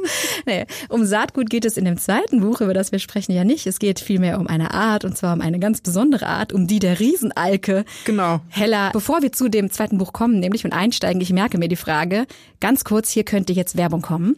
nee, 0.47 0.66
um 0.88 1.04
Saatgut 1.04 1.50
geht 1.50 1.64
es 1.64 1.76
in 1.76 1.85
dem 1.85 1.99
zweiten 1.99 2.40
Buch, 2.40 2.61
über 2.61 2.75
das 2.75 2.92
wir 2.92 2.99
sprechen, 2.99 3.33
ja 3.33 3.44
nicht. 3.44 3.66
Es 3.66 3.78
geht 3.78 4.00
vielmehr 4.00 4.38
um 4.38 4.47
eine 4.47 4.73
Art, 4.73 5.04
und 5.04 5.16
zwar 5.16 5.35
um 5.35 5.40
eine 5.40 5.59
ganz 5.59 5.80
besondere 5.80 6.26
Art, 6.26 6.52
um 6.52 6.66
die 6.66 6.78
der 6.78 7.00
Riesenalke. 7.00 7.85
Genau. 8.04 8.40
Hella, 8.49 8.90
bevor 8.90 9.23
wir 9.23 9.33
zu 9.33 9.49
dem 9.49 9.71
zweiten 9.71 9.99
Buch 9.99 10.12
kommen, 10.12 10.40
nämlich 10.40 10.64
und 10.64 10.73
einsteigen, 10.73 11.21
ich 11.21 11.33
merke 11.33 11.59
mir 11.59 11.68
die 11.68 11.76
Frage, 11.76 12.26
ganz 12.61 12.85
kurz, 12.85 13.11
hier 13.11 13.25
könnte 13.25 13.52
jetzt 13.52 13.76
Werbung 13.76 14.02
kommen. 14.02 14.37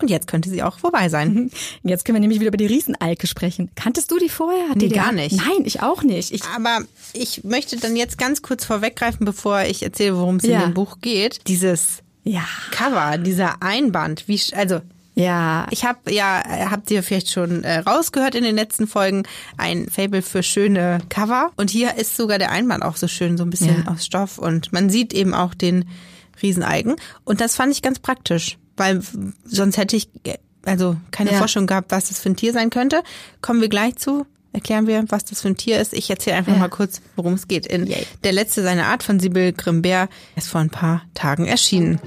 Und 0.00 0.08
jetzt 0.10 0.26
könnte 0.28 0.48
sie 0.48 0.62
auch 0.62 0.78
vorbei 0.78 1.08
sein. 1.08 1.50
Jetzt 1.82 2.04
können 2.04 2.16
wir 2.16 2.20
nämlich 2.20 2.38
wieder 2.40 2.48
über 2.48 2.56
die 2.56 2.66
Riesenalke 2.66 3.26
sprechen. 3.26 3.70
Kanntest 3.74 4.10
du 4.10 4.18
die 4.18 4.28
vorher? 4.28 4.68
Hat 4.68 4.76
Nee, 4.76 4.88
die 4.88 4.94
gar 4.94 5.10
nicht. 5.12 5.36
Nein, 5.36 5.64
ich 5.64 5.82
auch 5.82 6.02
nicht. 6.02 6.32
Ich, 6.32 6.44
Aber 6.44 6.80
ich 7.12 7.42
möchte 7.44 7.76
dann 7.78 7.96
jetzt 7.96 8.16
ganz 8.18 8.42
kurz 8.42 8.64
vorweggreifen, 8.64 9.24
bevor 9.26 9.62
ich 9.62 9.82
erzähle, 9.82 10.16
worum 10.16 10.36
es 10.36 10.44
Ja. 10.44 10.60
in 10.60 10.70
dem 10.70 10.74
Buch 10.74 10.98
geht. 11.00 11.40
Dieses 11.48 12.02
ja, 12.24 12.44
Cover, 12.70 13.18
dieser 13.18 13.62
Einband, 13.62 14.28
wie 14.28 14.40
also 14.54 14.80
ja, 15.14 15.66
ich 15.72 15.84
habe 15.84 16.12
ja, 16.12 16.44
habt 16.70 16.88
ihr 16.92 17.02
vielleicht 17.02 17.32
schon 17.32 17.64
äh, 17.64 17.78
rausgehört 17.80 18.36
in 18.36 18.44
den 18.44 18.54
letzten 18.54 18.86
Folgen, 18.86 19.24
ein 19.56 19.88
Fable 19.90 20.22
für 20.22 20.44
schöne 20.44 21.00
Cover. 21.08 21.50
Und 21.56 21.70
hier 21.70 21.96
ist 21.96 22.16
sogar 22.16 22.38
der 22.38 22.52
Einband 22.52 22.84
auch 22.84 22.94
so 22.96 23.08
schön, 23.08 23.36
so 23.36 23.42
ein 23.42 23.50
bisschen 23.50 23.82
Ja. 23.84 23.90
aus 23.92 24.06
Stoff. 24.06 24.38
Und 24.38 24.72
man 24.72 24.90
sieht 24.90 25.12
eben 25.12 25.34
auch 25.34 25.54
den 25.54 25.86
Rieseneigen. 26.40 26.94
Und 27.24 27.40
das 27.40 27.56
fand 27.56 27.72
ich 27.72 27.82
ganz 27.82 27.98
praktisch, 27.98 28.58
weil 28.78 29.02
sonst 29.44 29.76
hätte 29.76 29.96
ich 29.96 30.08
also 30.64 30.96
keine 31.10 31.32
Ja. 31.32 31.38
Forschung 31.38 31.66
gehabt, 31.66 31.90
was 31.90 32.08
das 32.08 32.18
für 32.20 32.30
ein 32.30 32.36
Tier 32.36 32.52
sein 32.52 32.70
könnte. 32.70 33.02
Kommen 33.42 33.60
wir 33.60 33.68
gleich 33.68 33.96
zu. 33.96 34.26
erklären 34.52 34.86
wir, 34.86 35.04
was 35.08 35.24
das 35.24 35.42
für 35.42 35.48
ein 35.48 35.56
Tier 35.56 35.80
ist. 35.80 35.92
Ich 35.92 36.08
erzähle 36.10 36.36
einfach 36.36 36.52
ja. 36.54 36.58
mal 36.58 36.68
kurz, 36.68 37.00
worum 37.16 37.34
es 37.34 37.46
geht. 37.48 37.66
In 37.66 37.86
Yay. 37.86 38.06
Der 38.24 38.32
letzte 38.32 38.62
seiner 38.62 38.86
Art 38.86 39.02
von 39.02 39.20
Sibyl 39.20 39.52
Grimbert 39.52 40.10
ist 40.36 40.48
vor 40.48 40.60
ein 40.60 40.70
paar 40.70 41.02
Tagen 41.14 41.44
erschienen. 41.46 42.00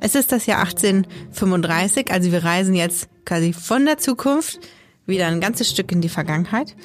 Es 0.00 0.14
ist 0.14 0.30
das 0.32 0.46
Jahr 0.46 0.60
1835, 0.60 2.10
also 2.12 2.30
wir 2.32 2.44
reisen 2.44 2.74
jetzt 2.74 3.08
quasi 3.24 3.52
von 3.52 3.84
der 3.84 3.98
Zukunft 3.98 4.60
wieder 5.06 5.26
ein 5.26 5.40
ganzes 5.40 5.70
Stück 5.70 5.90
in 5.90 6.00
die 6.00 6.08
Vergangenheit. 6.08 6.76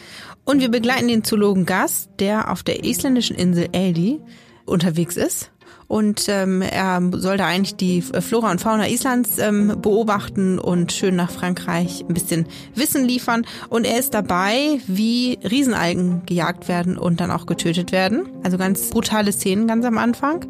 Und 0.45 0.59
wir 0.59 0.69
begleiten 0.69 1.07
den 1.07 1.23
Zoologen 1.23 1.65
Gas, 1.65 2.09
der 2.19 2.51
auf 2.51 2.63
der 2.63 2.83
isländischen 2.83 3.35
Insel 3.35 3.69
Eldi 3.71 4.19
unterwegs 4.65 5.17
ist. 5.17 5.51
Und 5.87 6.25
ähm, 6.27 6.61
er 6.61 7.01
soll 7.11 7.37
da 7.37 7.45
eigentlich 7.45 7.75
die 7.75 8.01
Flora 8.01 8.51
und 8.51 8.61
Fauna 8.61 8.89
Islands 8.89 9.37
ähm, 9.37 9.77
beobachten 9.81 10.59
und 10.59 10.91
schön 10.91 11.15
nach 11.15 11.29
Frankreich 11.29 12.03
ein 12.07 12.13
bisschen 12.13 12.47
Wissen 12.75 13.05
liefern. 13.05 13.45
Und 13.69 13.85
er 13.85 13.99
ist 13.99 14.13
dabei, 14.13 14.79
wie 14.87 15.39
Riesenalgen 15.43 16.23
gejagt 16.25 16.67
werden 16.67 16.97
und 16.97 17.19
dann 17.19 17.31
auch 17.31 17.45
getötet 17.45 17.91
werden. 17.91 18.27
Also 18.43 18.57
ganz 18.57 18.89
brutale 18.89 19.31
Szenen 19.31 19.67
ganz 19.67 19.85
am 19.85 19.97
Anfang. 19.97 20.45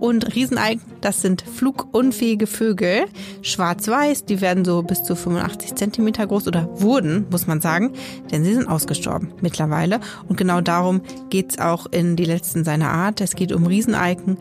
Und 0.00 0.34
Riesenalgen, 0.34 0.82
das 1.00 1.22
sind 1.22 1.42
flugunfähige 1.42 2.46
Vögel, 2.46 3.06
schwarz-weiß, 3.42 4.24
die 4.24 4.40
werden 4.40 4.64
so 4.64 4.82
bis 4.82 5.02
zu 5.02 5.16
85 5.16 5.74
Zentimeter 5.74 6.26
groß 6.26 6.46
oder 6.46 6.68
wurden, 6.80 7.26
muss 7.30 7.46
man 7.46 7.60
sagen, 7.60 7.92
denn 8.30 8.44
sie 8.44 8.54
sind 8.54 8.68
ausgestorben 8.68 9.32
mittlerweile. 9.40 10.00
Und 10.28 10.36
genau 10.36 10.60
darum 10.60 11.02
geht's 11.30 11.58
auch 11.58 11.86
in 11.86 12.16
die 12.16 12.24
letzten 12.24 12.64
seiner 12.64 12.90
Art. 12.90 13.20
Es 13.20 13.34
geht 13.34 13.52
um 13.52 13.66
Riesenalgen 13.66 14.38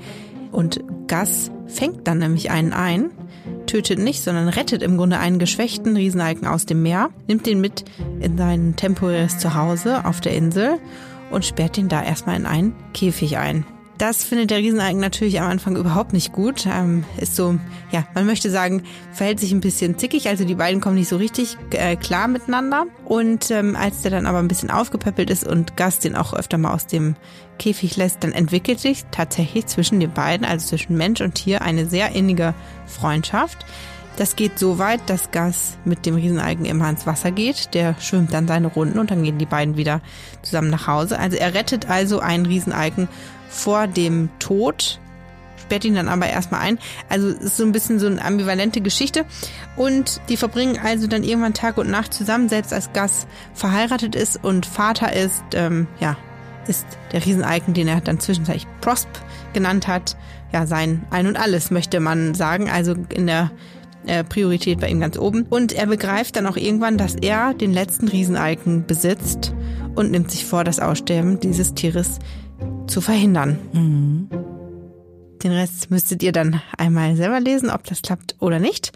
und 0.52 0.84
Gas 1.08 1.52
fängt 1.68 2.08
dann 2.08 2.20
nämlich 2.20 2.52
einen 2.52 2.74
ein, 2.74 3.10
tötet 3.66 4.00
nicht, 4.00 4.24
sondern 4.24 4.48
rettet 4.50 4.82
im 4.82 4.98
Grunde 4.98 5.20
einen 5.20 5.40
geschwächten 5.40 5.96
Riesenalgen 5.96 6.48
aus 6.48 6.66
dem 6.66 6.82
Meer, 6.82 7.10
nimmt 7.28 7.46
den 7.46 7.62
mit 7.62 7.86
in 8.20 8.38
sein 8.38 8.76
temporäres 8.76 9.40
Zuhause 9.40 10.06
auf 10.06 10.22
der 10.22 10.34
Insel 10.34 10.80
und 11.32 11.46
sperrt 11.46 11.78
ihn 11.78 11.90
da 11.90 12.04
erstmal 12.04 12.38
in 12.38 12.46
einen 12.46 12.76
Käfig 12.94 13.38
ein. 13.38 13.66
Das 13.98 14.24
findet 14.24 14.52
der 14.52 14.60
Rieseneigen 14.60 15.02
natürlich 15.02 15.42
am 15.42 15.50
Anfang 15.50 15.76
überhaupt 15.76 16.14
nicht 16.14 16.32
gut. 16.32 16.68
Ähm, 16.68 17.04
ist 17.18 17.36
so, 17.36 17.58
ja, 17.90 18.06
man 18.14 18.28
möchte 18.28 18.52
sagen, 18.52 18.84
verhält 19.12 19.40
sich 19.40 19.52
ein 19.52 19.60
bisschen 19.60 19.98
zickig. 19.98 20.28
Also 20.28 20.46
die 20.46 20.54
beiden 20.54 20.82
kommen 20.82 20.96
nicht 20.96 21.10
so 21.10 21.18
richtig 21.18 21.58
äh, 21.72 21.96
klar 21.96 22.28
miteinander. 22.28 22.86
Und 23.06 23.50
ähm, 23.50 23.76
als 23.76 24.04
der 24.04 24.12
dann 24.12 24.28
aber 24.28 24.38
ein 24.38 24.48
bisschen 24.48 24.70
aufgepäppelt 24.70 25.32
ist 25.32 25.48
und 25.48 25.78
Gast 25.78 26.04
den 26.04 26.16
auch 26.16 26.34
öfter 26.34 26.60
mal 26.60 26.74
aus 26.74 26.86
dem 26.86 27.16
Käfig 27.58 27.98
lässt, 27.98 28.24
dann 28.24 28.34
entwickelt 28.34 28.80
sich 28.80 29.04
tatsächlich 29.10 29.66
zwischen 29.66 30.00
den 30.00 30.14
beiden, 30.14 30.46
also 30.46 30.68
zwischen 30.68 30.96
Mensch 30.96 31.22
und 31.22 31.34
Tier, 31.34 31.64
eine 31.64 31.88
sehr 31.88 32.12
innige 32.12 32.54
Freundschaft. 32.86 33.66
Das 34.18 34.36
geht 34.36 34.58
so 34.58 34.80
weit, 34.80 35.02
dass 35.08 35.30
Gas 35.30 35.78
mit 35.86 36.08
dem 36.08 36.16
Rieseneigen 36.16 36.66
immer 36.66 36.90
ins 36.90 37.06
Wasser 37.06 37.32
geht. 37.32 37.76
Der 37.76 37.96
schwimmt 38.00 38.34
dann 38.34 38.48
seine 38.48 38.68
Runden 38.68 38.98
und 38.98 39.12
dann 39.12 39.24
gehen 39.24 39.38
die 39.38 39.46
beiden 39.46 39.78
wieder 39.78 40.02
zusammen 40.42 40.72
nach 40.72 40.88
Hause. 40.88 41.20
Also 41.20 41.38
er 41.38 41.54
rettet 41.54 41.88
also 41.88 42.20
einen 42.20 42.48
Rieseneigen 42.48 43.08
vor 43.50 43.88
dem 43.88 44.30
Tod, 44.40 45.00
sperrt 45.68 45.86
ihn 45.86 45.96
dann 45.96 46.08
aber 46.08 46.28
erstmal 46.28 46.62
ein. 46.62 46.80
Also 47.10 47.28
ist 47.28 47.58
so 47.58 47.64
ein 47.64 47.72
bisschen 47.72 48.00
so 48.00 48.08
eine 48.08 48.24
ambivalente 48.24 48.82
Geschichte. 48.82 49.26
Und 49.76 50.22
die 50.30 50.38
verbringen 50.38 50.80
also 50.82 51.08
dann 51.08 51.24
irgendwann 51.24 51.54
Tag 51.54 51.78
und 51.78 51.90
Nacht 51.90 52.14
zusammen, 52.14 52.50
selbst 52.50 52.74
als 52.74 52.94
Gas 52.94 53.28
verheiratet 53.54 54.16
ist 54.16 54.44
und 54.44 54.66
Vater 54.66 55.14
ist, 55.14 55.44
ähm, 55.54 55.88
ja, 56.00 56.16
ist 56.68 56.86
der 57.12 57.26
Rieseneigen, 57.26 57.74
den 57.74 57.88
er 57.88 58.02
dann 58.02 58.20
zwischenzeitlich 58.20 58.68
Prosp 58.82 59.10
genannt 59.54 59.88
hat. 59.88 60.18
Ja, 60.54 60.66
sein 60.66 61.06
Ein 61.10 61.28
und 61.28 61.38
Alles, 61.38 61.72
möchte 61.72 62.00
man 62.00 62.34
sagen. 62.34 62.70
Also 62.70 62.96
in 63.10 63.28
der 63.28 63.52
äh, 64.06 64.24
Priorität 64.24 64.80
bei 64.80 64.88
ihm 64.90 65.02
ganz 65.02 65.18
oben. 65.18 65.46
Und 65.50 65.74
er 65.74 65.88
begreift 65.88 66.38
dann 66.38 66.48
auch 66.48 66.58
irgendwann, 66.58 66.98
dass 66.98 67.16
er 67.16 67.54
den 67.54 67.74
letzten 67.74 68.08
Rieseneigen 68.08 68.86
besitzt 68.86 69.54
und 69.96 70.12
nimmt 70.12 70.32
sich 70.32 70.46
vor, 70.46 70.64
das 70.64 70.80
Aussterben 70.80 71.40
dieses 71.40 71.74
Tieres 71.74 72.20
zu 72.88 73.02
verhindern. 73.02 73.60
Mhm. 73.74 74.30
Den 75.44 75.52
Rest 75.52 75.92
müsstet 75.92 76.24
ihr 76.24 76.32
dann 76.32 76.62
einmal 76.78 77.16
selber 77.16 77.40
lesen, 77.40 77.70
ob 77.70 77.84
das 77.84 78.02
klappt 78.02 78.36
oder 78.40 78.60
nicht. 78.60 78.92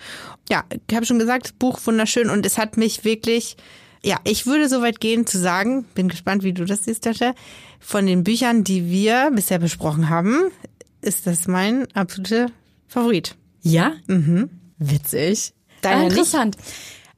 Ja, 0.50 0.64
ich 0.90 0.96
habe 0.96 1.06
schon 1.06 1.20
gesagt, 1.20 1.60
Buch 1.60 1.80
wunderschön 1.86 2.30
und 2.30 2.46
es 2.46 2.58
hat 2.58 2.78
mich 2.78 3.04
wirklich, 3.06 3.58
ja, 4.04 4.18
ich 4.24 4.48
würde 4.48 4.68
so 4.68 4.82
weit 4.82 5.00
gehen 5.00 5.28
zu 5.28 5.38
sagen, 5.38 5.86
bin 5.94 6.08
gespannt, 6.08 6.44
wie 6.44 6.54
du 6.54 6.66
das 6.66 6.86
siehst, 6.86 7.04
Tasche, 7.04 7.36
von 7.80 8.06
den 8.06 8.24
Büchern, 8.24 8.64
die 8.64 8.90
wir 8.90 9.32
bisher 9.34 9.60
besprochen 9.60 10.10
haben, 10.10 10.52
ist 11.02 11.28
das 11.28 11.48
mein 11.48 11.92
absoluter 11.94 12.48
Favorit. 12.88 13.36
Ja? 13.62 13.94
Mhm. 14.08 14.50
Witzig. 14.78 15.54
Deiner 15.82 16.08
interessant. 16.08 16.58
Nicht? 16.58 16.70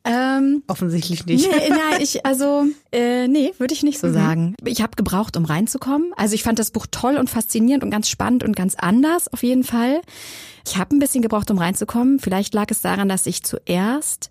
Ähm, 0.05 0.63
Offensichtlich 0.67 1.25
nicht. 1.25 1.49
Nee, 1.49 1.69
nein, 1.69 1.79
ich, 1.99 2.25
also, 2.25 2.65
äh, 2.91 3.27
nee, 3.27 3.53
würde 3.57 3.73
ich 3.73 3.83
nicht 3.83 3.99
so 3.99 4.07
mhm. 4.07 4.13
sagen. 4.13 4.55
Ich 4.65 4.81
habe 4.81 4.95
gebraucht, 4.95 5.37
um 5.37 5.45
reinzukommen. 5.45 6.11
Also 6.17 6.35
ich 6.35 6.43
fand 6.43 6.59
das 6.59 6.71
Buch 6.71 6.87
toll 6.91 7.17
und 7.17 7.29
faszinierend 7.29 7.83
und 7.83 7.89
ganz 7.89 8.09
spannend 8.09 8.43
und 8.43 8.55
ganz 8.55 8.75
anders 8.75 9.31
auf 9.31 9.43
jeden 9.43 9.63
Fall. 9.63 10.01
Ich 10.65 10.77
habe 10.77 10.95
ein 10.95 10.99
bisschen 10.99 11.21
gebraucht, 11.21 11.49
um 11.51 11.57
reinzukommen. 11.57 12.19
Vielleicht 12.19 12.53
lag 12.53 12.67
es 12.69 12.81
daran, 12.81 13.07
dass 13.07 13.25
ich 13.25 13.43
zuerst 13.43 14.29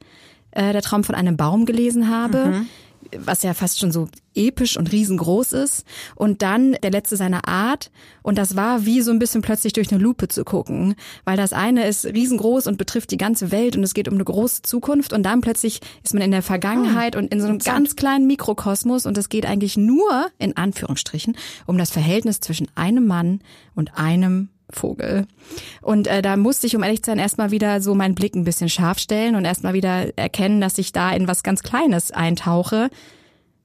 äh, 0.51 0.73
der 0.73 0.83
Traum 0.83 1.05
von 1.05 1.15
einem 1.15 1.37
Baum 1.37 1.65
gelesen 1.65 2.09
habe. 2.09 2.47
Mhm 2.47 2.69
was 3.19 3.43
ja 3.43 3.55
fast 3.55 3.79
schon 3.79 3.93
so 3.93 4.09
episch 4.35 4.77
und 4.77 4.93
riesengroß 4.93 5.53
ist. 5.53 5.85
Und 6.15 6.43
dann 6.43 6.73
der 6.83 6.91
letzte 6.91 7.17
seiner 7.17 7.47
Art. 7.49 7.91
Und 8.23 8.39
das 8.39 8.57
war 8.57 8.87
wie 8.87 9.01
so 9.03 9.11
ein 9.11 9.19
bisschen 9.19 9.43
plötzlich 9.43 9.73
durch 9.73 9.93
eine 9.93 10.03
Lupe 10.03 10.29
zu 10.29 10.45
gucken. 10.45 10.95
Weil 11.25 11.37
das 11.37 11.53
eine 11.53 11.87
ist 11.87 12.07
riesengroß 12.07 12.67
und 12.67 12.79
betrifft 12.79 13.11
die 13.11 13.17
ganze 13.17 13.51
Welt 13.51 13.77
und 13.77 13.83
es 13.83 13.95
geht 13.95 14.09
um 14.09 14.15
eine 14.15 14.25
große 14.25 14.63
Zukunft. 14.63 15.13
Und 15.13 15.23
dann 15.25 15.41
plötzlich 15.41 15.81
ist 16.03 16.15
man 16.15 16.23
in 16.23 16.31
der 16.31 16.43
Vergangenheit 16.43 17.17
oh, 17.17 17.19
und 17.19 17.33
in 17.33 17.41
so 17.41 17.47
einem 17.47 17.59
ganz 17.59 17.97
kleinen 17.97 18.27
Mikrokosmos. 18.27 19.07
Und 19.07 19.19
es 19.19 19.29
geht 19.29 19.47
eigentlich 19.47 19.77
nur, 19.77 20.31
in 20.39 20.57
Anführungsstrichen, 20.57 21.37
um 21.67 21.79
das 21.79 21.91
Verhältnis 21.91 22.41
zwischen 22.41 22.69
einem 22.75 23.07
Mann 23.07 23.41
und 23.75 23.99
einem 23.99 24.49
Vogel. 24.77 25.27
Und 25.81 26.07
äh, 26.07 26.23
da 26.23 26.37
musste 26.37 26.67
ich, 26.67 26.77
um 26.77 26.83
ehrlich 26.83 27.03
zu 27.03 27.11
sein, 27.11 27.19
erstmal 27.19 27.51
wieder 27.51 27.81
so 27.81 27.95
meinen 27.95 28.15
Blick 28.15 28.35
ein 28.35 28.45
bisschen 28.45 28.69
scharf 28.69 28.99
stellen 28.99 29.37
und 29.37 29.45
erstmal 29.45 29.75
wieder 29.75 30.17
erkennen, 30.17 30.61
dass 30.61 30.79
ich 30.79 30.93
da 30.93 31.13
in 31.13 31.29
was 31.29 31.43
ganz 31.43 31.63
Kleines 31.63 32.11
eintauche, 32.11 32.91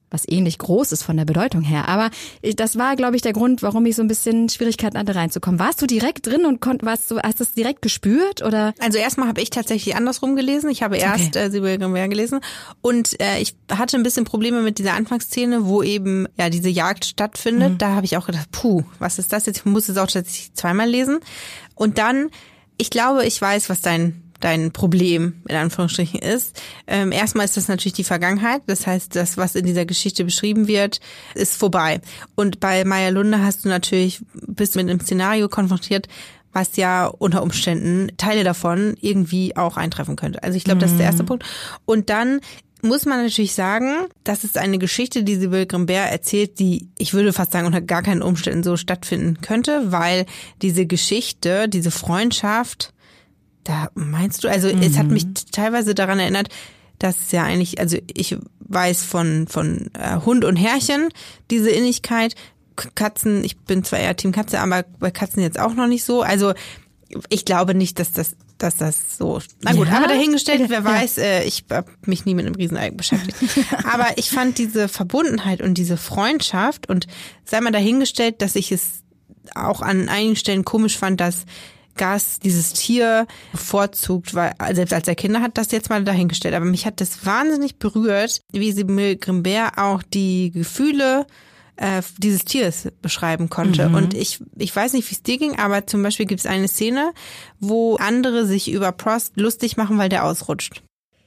was 0.10 0.28
ähnlich 0.28 0.58
groß 0.58 0.92
ist 0.92 1.04
von 1.04 1.18
der 1.18 1.26
Bedeutung 1.26 1.62
her. 1.62 1.88
Aber 1.88 2.10
das 2.56 2.78
war, 2.78 2.96
glaube 2.96 3.16
ich, 3.16 3.22
der 3.22 3.34
Grund, 3.34 3.62
warum 3.62 3.86
ich 3.86 3.96
so 3.96 4.02
ein 4.02 4.08
bisschen 4.08 4.50
Schwierigkeiten 4.50 4.98
hatte, 4.98 5.16
reinzukommen. 5.16 5.60
Warst 5.60 5.82
du 5.82 5.86
direkt 5.86 6.28
drin 6.28 6.46
und 6.46 6.62
konnt, 6.62 6.84
warst 6.84 7.12
du, 7.12 7.20
hast 7.20 7.40
du 7.40 7.44
das 7.44 7.54
direkt 7.54 7.82
gespürt 7.82 8.42
oder? 8.42 8.74
Also 8.80 8.98
erstmal 8.98 9.28
habe 9.28 9.42
ich 9.42 9.50
tatsächlich 9.50 9.96
andersrum 9.96 10.36
gelesen. 10.36 10.70
Ich 10.70 10.84
habe 10.84 10.98
erst 10.98 11.36
okay. 11.36 11.46
äh, 11.46 11.50
Sibyl 11.50 11.78
Grimbert 11.78 12.10
gelesen 12.10 12.40
und 12.82 13.20
äh, 13.20 13.40
ich 13.40 13.56
hatte 13.72 13.98
ein 13.98 14.04
bisschen 14.04 14.26
Probleme 14.26 14.62
mit 14.62 14.78
dieser 14.80 14.94
Anfangsszene, 14.94 15.66
wo 15.66 15.84
eben 15.84 16.28
ja 16.38 16.50
diese 16.50 16.70
Jagd 16.70 17.06
stattfindet. 17.06 17.74
Mhm. 17.74 17.78
Da 17.78 17.90
habe 17.90 18.06
ich 18.06 18.18
auch 18.18 18.26
gedacht, 18.26 18.50
puh, 18.52 18.84
was 19.00 19.20
ist 19.20 19.34
das 19.34 19.46
jetzt? 19.46 19.60
Ich 19.60 19.66
muss 19.66 19.90
es 19.90 19.98
auch 19.98 20.08
tatsächlich 20.08 20.54
zweimal 20.54 20.90
lesen. 20.90 21.20
Und 21.76 21.98
dann, 21.98 22.30
ich 22.78 22.90
glaube, 22.90 23.26
ich 23.26 23.42
weiß, 23.42 23.70
was 23.70 23.82
dein 23.82 24.27
dein 24.40 24.72
Problem 24.72 25.42
in 25.48 25.56
Anführungsstrichen 25.56 26.20
ist. 26.20 26.62
Ähm, 26.86 27.12
erstmal 27.12 27.46
ist 27.46 27.58
das 27.58 27.68
natürlich 27.68 27.94
die 27.94 28.04
Vergangenheit. 28.04 28.62
Das 28.68 28.86
heißt, 28.86 29.16
das, 29.16 29.38
was 29.38 29.56
in 29.56 29.66
dieser 29.66 29.86
Geschichte 29.86 30.24
beschrieben 30.24 30.68
wird, 30.68 31.00
ist 31.36 31.58
vorbei. 31.58 32.02
Und 32.36 32.60
bei 32.60 32.86
Maya 32.86 33.10
Lunde 33.10 33.44
hast 33.44 33.66
du 33.66 33.70
natürlich, 33.70 34.22
bist 34.34 34.76
mit 34.76 34.90
einem 34.90 35.00
Szenario 35.00 35.50
konfrontiert, 35.50 36.08
was 36.54 36.76
ja 36.76 37.06
unter 37.06 37.44
Umständen 37.44 38.16
Teile 38.18 38.44
davon 38.44 38.96
irgendwie 39.00 39.56
auch 39.56 39.78
eintreffen 39.78 40.16
könnte. 40.16 40.42
Also 40.44 40.58
ich 40.58 40.64
glaube, 40.64 40.80
das 40.80 40.92
ist 40.92 40.98
der 40.98 41.06
erste 41.06 41.24
mhm. 41.24 41.28
Punkt. 41.28 41.46
Und 41.86 42.10
dann 42.10 42.42
muss 42.82 43.06
man 43.06 43.24
natürlich 43.24 43.54
sagen, 43.54 44.08
das 44.24 44.44
ist 44.44 44.58
eine 44.58 44.78
Geschichte, 44.78 45.24
die 45.24 45.36
Sibyl 45.36 45.66
Grimbert 45.66 46.12
erzählt, 46.12 46.60
die 46.60 46.90
ich 46.98 47.14
würde 47.14 47.34
fast 47.34 47.52
sagen 47.52 47.68
unter 47.68 47.82
gar 47.82 48.04
keinen 48.04 48.22
Umständen 48.22 48.64
so 48.64 48.78
stattfinden 48.78 49.42
könnte, 49.42 49.92
weil 49.92 50.26
diese 50.62 50.86
Geschichte, 50.86 51.68
diese 51.68 51.92
Freundschaft 51.92 52.94
da 53.68 53.90
meinst 53.96 54.44
du, 54.44 54.48
also 54.50 54.74
mhm. 54.74 54.82
es 54.82 54.98
hat 54.98 55.08
mich 55.08 55.26
mhm. 55.26 55.34
teilweise 55.52 55.94
daran 55.94 56.20
erinnert, 56.20 56.50
dass 57.00 57.20
es 57.20 57.32
ja 57.32 57.44
eigentlich, 57.44 57.80
also 57.80 57.98
ich 58.12 58.38
weiß 58.60 59.04
von, 59.04 59.48
von 59.48 59.92
äh, 59.94 60.18
Hund 60.26 60.46
und 60.46 60.56
Herrchen, 60.56 61.10
diese 61.52 61.70
Innigkeit, 61.70 62.36
Katzen, 62.96 63.44
ich 63.44 63.58
bin 63.58 63.84
zwar 63.84 64.00
eher 64.00 64.16
Team 64.16 64.32
Katze, 64.32 64.60
aber 64.60 64.86
bei 65.00 65.12
Katzen 65.12 65.42
jetzt 65.42 65.60
auch 65.60 65.74
noch 65.74 65.88
nicht 65.88 66.04
so. 66.04 66.22
Also 66.22 66.54
ich 67.30 67.44
glaube 67.44 67.74
nicht, 67.74 68.00
dass 68.00 68.12
das 68.12 68.36
dass 68.58 68.78
das 68.78 69.18
so. 69.18 69.40
Na 69.62 69.74
gut, 69.74 69.88
ja? 69.88 69.98
aber 69.98 70.08
dahingestellt, 70.08 70.64
wer 70.68 70.84
weiß, 70.84 71.20
äh, 71.20 71.44
ich 71.44 71.66
habe 71.70 71.92
mich 72.06 72.26
nie 72.26 72.34
mit 72.34 72.46
einem 72.46 72.56
Riesenei 72.56 72.90
beschäftigt. 72.90 73.38
aber 73.84 74.18
ich 74.18 74.32
fand 74.32 74.58
diese 74.58 74.88
Verbundenheit 74.88 75.62
und 75.62 75.76
diese 75.76 75.98
Freundschaft 75.98 76.90
und 76.90 77.06
sei 77.46 77.62
mal 77.62 77.72
dahingestellt, 77.72 78.42
dass 78.42 78.56
ich 78.56 78.72
es 78.72 79.04
auch 79.54 79.82
an 79.82 80.10
einigen 80.10 80.36
Stellen 80.36 80.66
komisch 80.66 80.98
fand, 80.98 81.20
dass 81.20 81.46
Gas 81.98 82.40
dieses 82.40 82.74
Tier 82.74 83.28
bevorzugt, 83.52 84.34
weil 84.34 84.54
selbst 84.74 84.94
als 84.94 85.08
er 85.08 85.16
Kinder 85.16 85.42
hat, 85.42 85.58
das 85.58 85.72
jetzt 85.72 85.90
mal 85.90 86.04
dahingestellt. 86.04 86.56
Aber 86.56 86.66
mich 86.66 86.86
hat 86.86 87.02
das 87.02 87.26
wahnsinnig 87.26 87.78
berührt, 87.78 88.42
wie 88.52 88.72
sie 88.72 88.84
mit 88.84 89.22
Grimbert 89.22 89.78
auch 89.78 90.04
die 90.04 90.52
Gefühle 90.52 91.26
äh, 91.78 92.02
dieses 92.18 92.46
Tiers 92.46 92.90
beschreiben 93.02 93.50
konnte. 93.50 93.90
Mhm. 93.90 93.96
Und 93.96 94.14
ich, 94.14 94.44
ich 94.58 94.76
weiß 94.76 94.94
nicht, 94.94 95.10
wie 95.10 95.16
es 95.16 95.24
dir 95.24 95.38
ging, 95.38 95.58
aber 95.58 95.88
zum 95.88 96.04
Beispiel 96.04 96.26
gibt 96.26 96.42
es 96.42 96.46
eine 96.46 96.68
Szene, 96.68 97.14
wo 97.60 97.96
andere 97.96 98.46
sich 98.46 98.72
über 98.72 98.92
Prost 98.92 99.34
lustig 99.38 99.78
machen, 99.78 99.98
weil 99.98 100.10
der 100.10 100.26
ausrutscht. 100.26 100.84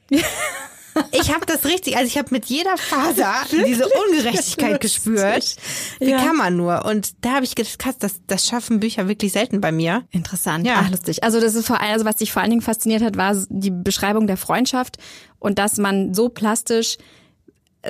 Ich 1.11 1.33
habe 1.33 1.45
das 1.45 1.65
richtig, 1.65 1.95
also 1.97 2.07
ich 2.07 2.17
habe 2.17 2.27
mit 2.31 2.45
jeder 2.45 2.75
Faser 2.77 3.33
diese 3.51 3.87
Ungerechtigkeit 3.87 4.81
gespürt. 4.81 5.55
Wie 5.99 6.09
Ja. 6.11 6.17
kann 6.17 6.35
man 6.35 6.57
nur? 6.57 6.85
Und 6.85 7.13
da 7.21 7.33
habe 7.35 7.45
ich 7.45 7.55
gedacht, 7.55 7.95
das, 7.99 8.15
das 8.27 8.47
schaffen 8.47 8.79
Bücher 8.79 9.07
wirklich 9.07 9.31
selten 9.31 9.61
bei 9.61 9.71
mir. 9.71 10.03
Interessant. 10.11 10.65
Ja. 10.65 10.81
Ach, 10.83 10.89
lustig. 10.91 11.23
Also 11.23 11.39
das 11.39 11.55
ist 11.55 11.65
vor 11.67 11.79
allem, 11.79 11.93
also 11.93 12.05
was 12.05 12.17
dich 12.17 12.31
vor 12.31 12.41
allen 12.41 12.51
Dingen 12.51 12.61
fasziniert 12.61 13.01
hat, 13.03 13.15
war 13.17 13.35
die 13.49 13.71
Beschreibung 13.71 14.27
der 14.27 14.37
Freundschaft 14.37 14.97
und 15.39 15.59
dass 15.59 15.77
man 15.77 16.13
so 16.13 16.29
plastisch 16.29 16.97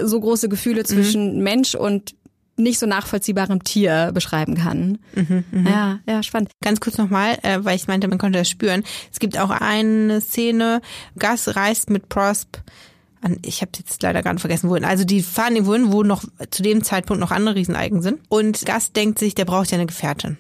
so 0.02 0.20
große 0.20 0.48
Gefühle 0.48 0.84
zwischen 0.86 1.42
Mensch 1.44 1.76
und 1.76 2.16
nicht 2.58 2.80
so 2.80 2.86
nachvollziehbarem 2.86 3.64
Tier 3.64 4.12
beschreiben 4.14 4.56
kann. 4.56 5.00
Ja, 5.66 6.00
ja, 6.08 6.22
spannend. 6.22 6.52
Ganz 6.62 6.80
kurz 6.80 6.98
nochmal, 6.98 7.38
äh, 7.42 7.60
weil 7.62 7.76
ich 7.76 7.88
meinte, 7.88 8.08
man 8.08 8.18
konnte 8.20 8.40
das 8.40 8.50
spüren. 8.50 8.84
Es 9.12 9.20
gibt 9.20 9.38
auch 9.40 9.50
eine 9.50 10.22
Szene, 10.22 10.82
Gus 11.18 11.56
reist 11.56 11.90
mit 11.90 12.08
Prosp 12.10 12.58
an, 13.22 13.38
ich 13.46 13.62
habe 13.62 13.72
jetzt 13.78 14.02
leider 14.04 14.22
gerade 14.24 14.40
vergessen, 14.40 14.70
wohin. 14.70 14.86
Also 14.86 15.04
die 15.04 15.22
fahren 15.22 15.56
irgendwo 15.56 15.92
wo 15.94 16.04
noch 16.04 16.24
zu 16.50 16.64
dem 16.64 16.84
Zeitpunkt 16.84 17.20
noch 17.20 17.32
andere 17.32 17.56
Riesenalgen 17.56 18.02
sind. 18.02 18.20
Und 18.30 18.66
Gus 18.66 18.92
denkt 18.92 19.20
sich, 19.20 19.36
der 19.36 19.46
braucht 19.46 19.72
ja 19.72 19.78
eine 19.78 19.86
Gefährtin. 19.86 20.38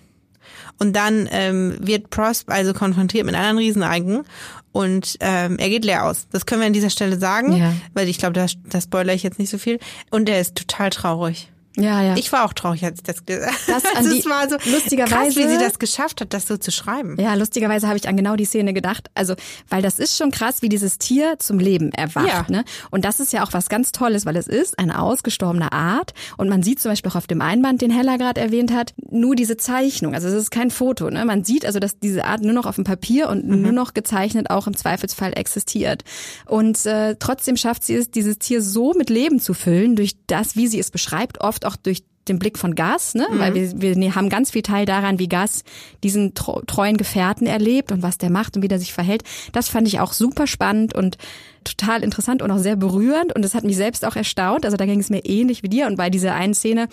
Und 0.79 0.95
dann 0.95 1.27
ähm, 1.31 1.77
wird 1.79 2.09
Prosp 2.09 2.49
also 2.49 2.73
konfrontiert 2.73 3.25
mit 3.25 3.35
anderen 3.35 3.59
Riesenalgen 3.59 4.23
und 4.71 5.17
ähm, 5.19 5.57
er 5.59 5.69
geht 5.69 5.85
leer 5.85 6.05
aus. 6.05 6.27
Das 6.31 6.45
können 6.45 6.61
wir 6.61 6.67
an 6.67 6.73
dieser 6.73 6.89
Stelle 6.89 7.19
sagen, 7.19 7.55
Ja. 7.55 7.73
weil 7.93 8.07
ich 8.09 8.17
glaube, 8.17 8.33
da, 8.33 8.47
da 8.69 8.81
spoilere 8.81 9.13
ich 9.15 9.21
jetzt 9.21 9.37
nicht 9.37 9.49
so 9.51 9.57
viel. 9.57 9.79
Und 10.09 10.27
er 10.29 10.39
ist 10.39 10.55
total 10.55 10.89
traurig. 10.89 11.51
Ja, 11.77 12.01
ja. 12.03 12.15
Ich 12.17 12.31
war 12.33 12.43
auch 12.45 12.53
traurig, 12.53 12.83
als 12.83 12.97
ich 12.99 13.03
das 13.03 13.25
gesagt 13.25 13.53
Das 13.67 13.83
Also 13.95 14.11
die- 14.11 14.19
es 14.19 14.25
war 14.25 14.49
so 14.49 14.57
lustigerweise- 14.69 15.13
krass, 15.15 15.35
wie 15.37 15.47
sie 15.47 15.57
das 15.57 15.79
geschafft 15.79 16.19
hat, 16.21 16.33
das 16.33 16.47
so 16.47 16.57
zu 16.57 16.71
schreiben. 16.71 17.15
Ja, 17.19 17.33
lustigerweise 17.35 17.87
habe 17.87 17.97
ich 17.97 18.07
an 18.09 18.17
genau 18.17 18.35
die 18.35 18.45
Szene 18.45 18.73
gedacht. 18.73 19.07
Also, 19.15 19.35
weil 19.69 19.81
das 19.81 19.97
ist 19.99 20.17
schon 20.17 20.31
krass, 20.31 20.61
wie 20.61 20.69
dieses 20.69 20.97
Tier 20.97 21.39
zum 21.39 21.59
Leben 21.59 21.91
erwacht. 21.93 22.27
Ja. 22.27 22.45
Ne? 22.49 22.65
Und 22.89 23.05
das 23.05 23.19
ist 23.19 23.31
ja 23.33 23.43
auch 23.43 23.53
was 23.53 23.69
ganz 23.69 23.91
Tolles, 23.93 24.25
weil 24.25 24.35
es 24.35 24.47
ist 24.47 24.77
eine 24.79 25.01
ausgestorbene 25.01 25.71
Art. 25.71 26.13
Und 26.37 26.49
man 26.49 26.61
sieht 26.61 26.81
zum 26.81 26.91
Beispiel 26.91 27.11
auch 27.11 27.15
auf 27.15 27.27
dem 27.27 27.41
Einband, 27.41 27.81
den 27.81 27.91
Hella 27.91 28.17
gerade 28.17 28.41
erwähnt 28.41 28.73
hat, 28.73 28.93
nur 29.09 29.35
diese 29.35 29.55
Zeichnung. 29.57 30.13
Also 30.13 30.27
es 30.27 30.33
ist 30.33 30.51
kein 30.51 30.71
Foto. 30.71 31.09
Ne? 31.09 31.23
Man 31.25 31.43
sieht 31.45 31.65
also, 31.65 31.79
dass 31.79 31.99
diese 31.99 32.25
Art 32.25 32.41
nur 32.41 32.53
noch 32.53 32.65
auf 32.65 32.75
dem 32.75 32.83
Papier 32.83 33.29
und 33.29 33.47
nur 33.47 33.71
noch 33.71 33.93
gezeichnet 33.93 34.49
auch 34.49 34.67
im 34.67 34.75
Zweifelsfall 34.75 35.33
existiert. 35.37 36.03
Und 36.45 36.85
äh, 36.85 37.15
trotzdem 37.17 37.55
schafft 37.55 37.83
sie 37.85 37.95
es, 37.95 38.11
dieses 38.11 38.39
Tier 38.39 38.61
so 38.61 38.93
mit 38.93 39.09
Leben 39.09 39.39
zu 39.39 39.53
füllen, 39.53 39.95
durch 39.95 40.15
das, 40.27 40.55
wie 40.55 40.67
sie 40.67 40.79
es 40.79 40.91
beschreibt, 40.91 41.39
oft 41.41 41.60
auch 41.65 41.75
durch 41.75 42.03
den 42.27 42.39
Blick 42.39 42.57
von 42.59 42.75
Gas, 42.75 43.15
ne? 43.15 43.27
weil 43.31 43.55
wir, 43.55 43.81
wir 43.81 43.95
ne- 43.95 44.13
haben 44.13 44.29
ganz 44.29 44.51
viel 44.51 44.61
Teil 44.61 44.85
daran, 44.85 45.17
wie 45.17 45.27
Gas 45.27 45.63
diesen 46.03 46.33
treuen 46.35 46.97
Gefährten 46.97 47.47
erlebt 47.47 47.91
und 47.91 48.03
was 48.03 48.17
der 48.19 48.29
macht 48.29 48.55
und 48.55 48.63
wie 48.63 48.67
der 48.67 48.79
sich 48.79 48.93
verhält. 48.93 49.23
Das 49.53 49.69
fand 49.69 49.87
ich 49.87 49.99
auch 49.99 50.13
super 50.13 50.45
spannend 50.45 50.93
und 50.93 51.17
total 51.63 52.03
interessant 52.03 52.41
und 52.41 52.51
auch 52.51 52.57
sehr 52.57 52.75
berührend 52.75 53.33
und 53.35 53.43
das 53.43 53.53
hat 53.55 53.63
mich 53.63 53.75
selbst 53.77 54.05
auch 54.05 54.15
erstaunt. 54.15 54.65
Also 54.65 54.77
da 54.77 54.85
ging 54.85 54.99
es 54.99 55.09
mir 55.09 55.23
ähnlich 55.25 55.63
wie 55.63 55.69
dir 55.69 55.87
und 55.87 55.95
bei 55.95 56.09
dieser 56.09 56.33
einen 56.35 56.53
Szene, 56.53 56.87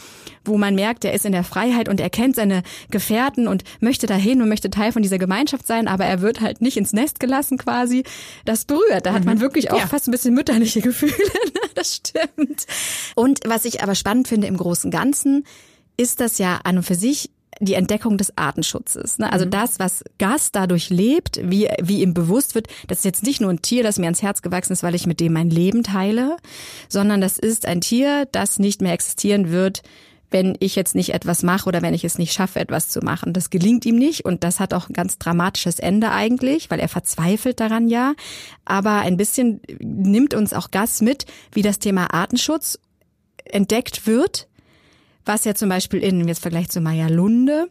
wo 0.44 0.59
man 0.59 0.74
merkt, 0.74 1.04
er 1.04 1.12
ist 1.14 1.24
in 1.24 1.33
der 1.33 1.44
Freiheit 1.44 1.88
und 1.88 2.00
er 2.00 2.11
kennt 2.11 2.37
seine 2.37 2.62
Gefährten 2.90 3.48
und 3.48 3.64
möchte 3.81 4.07
dahin 4.07 4.42
und 4.42 4.48
möchte 4.48 4.70
Teil 4.70 4.92
von 4.92 5.02
dieser 5.02 5.18
Gemeinschaft 5.18 5.66
sein, 5.66 5.88
aber 5.88 6.04
er 6.04 6.20
wird 6.20 6.40
halt 6.40 6.61
nicht 6.61 6.76
ins 6.76 6.92
Nest 6.92 7.20
gelassen 7.20 7.59
quasi. 7.59 8.04
Das 8.44 8.64
berührt. 8.64 9.07
Da 9.07 9.12
hat 9.12 9.24
man 9.24 9.40
wirklich 9.40 9.70
auch 9.70 9.78
Ja. 9.78 9.87
fast 9.87 10.09
ein 10.09 10.12
bisschen 10.12 10.35
mütterliche 10.35 10.81
Gefühle. 10.81 11.12
ne? 11.54 11.61
das 11.74 11.96
stimmt. 11.96 12.66
Und 13.14 13.40
was 13.46 13.64
ich 13.64 13.83
aber 13.83 13.94
spannend 13.94 14.28
finde 14.28 14.46
im 14.46 14.57
Großen 14.57 14.88
und 14.88 14.92
Ganzen, 14.92 15.44
ist 15.96 16.20
das 16.20 16.38
ja 16.38 16.61
an 16.64 16.76
und 16.78 16.83
für 16.85 16.94
sich 16.94 17.31
die 17.61 17.75
Entdeckung 17.75 18.16
des 18.16 18.37
Artenschutzes. 18.37 19.18
Ne? 19.18 19.33
Also 19.33 19.44
das, 19.44 19.79
was 19.79 20.05
Gas 20.18 20.53
dadurch 20.53 20.90
lebt, 20.90 21.40
wie, 21.42 21.68
wie 21.81 22.03
ihm 22.03 22.14
bewusst 22.14 22.55
wird, 22.55 22.68
das 22.87 22.99
ist 22.99 23.05
jetzt 23.05 23.23
nicht 23.25 23.40
nur 23.40 23.51
ein 23.51 23.62
Tier, 23.62 23.83
das 23.83 23.99
mir 23.99 24.05
ans 24.05 24.23
Herz 24.23 24.42
gewachsen 24.42 24.73
ist, 24.73 24.83
weil 24.83 24.94
ich 24.94 25.07
mit 25.07 25.21
dem 25.21 25.33
mein 25.33 25.51
Leben 25.51 25.83
teile, 25.83 26.37
sondern 26.88 27.21
das 27.21 27.38
ist 27.38 27.66
ein 27.66 27.81
Tier, 27.81 28.27
das 28.31 28.59
nicht 28.59 28.81
mehr 28.81 28.92
existieren 28.92 29.51
wird, 29.51 29.83
wenn 30.31 30.57
ich 30.61 30.77
jetzt 30.77 30.94
nicht 30.94 31.14
etwas 31.14 31.42
mache 31.42 31.68
oder 31.68 31.83
wenn 31.83 31.94
ich 31.94 32.05
es 32.05 32.18
nicht 32.18 32.33
schaffe, 32.33 32.61
etwas 32.61 32.88
zu 32.88 33.01
machen. 33.01 33.33
Das 33.33 33.51
gelingt 33.51 33.87
ihm 33.87 33.97
nicht 33.97 34.25
und 34.25 34.44
das 34.44 34.61
hat 34.61 34.75
auch 34.75 34.88
ein 34.88 34.92
ganz 34.92 35.18
dramatisches 35.18 35.79
Ende 35.79 36.11
eigentlich, 36.11 36.71
weil 36.71 36.81
er 36.81 36.88
verzweifelt 36.88 37.61
daran 37.61 37.88
ja. 37.88 38.14
Aber 38.64 39.01
ein 39.01 39.16
bisschen 39.16 39.61
nimmt 39.79 40.35
uns 40.35 40.53
auch 40.53 40.71
Gas 40.71 41.01
mit, 41.01 41.25
wie 41.53 41.62
das 41.62 41.79
Thema 41.79 42.12
Artenschutz 42.12 42.79
entdeckt 43.44 44.07
wird, 44.07 44.49
was 45.28 45.44
ja 45.44 45.54
zum 45.54 45.68
Beispiel 45.68 46.02
in, 46.02 46.26
jetzt 46.26 46.40
Vergleich 46.40 46.68
zu 46.70 46.80
Maya 46.80 47.08
Lunde, 47.08 47.68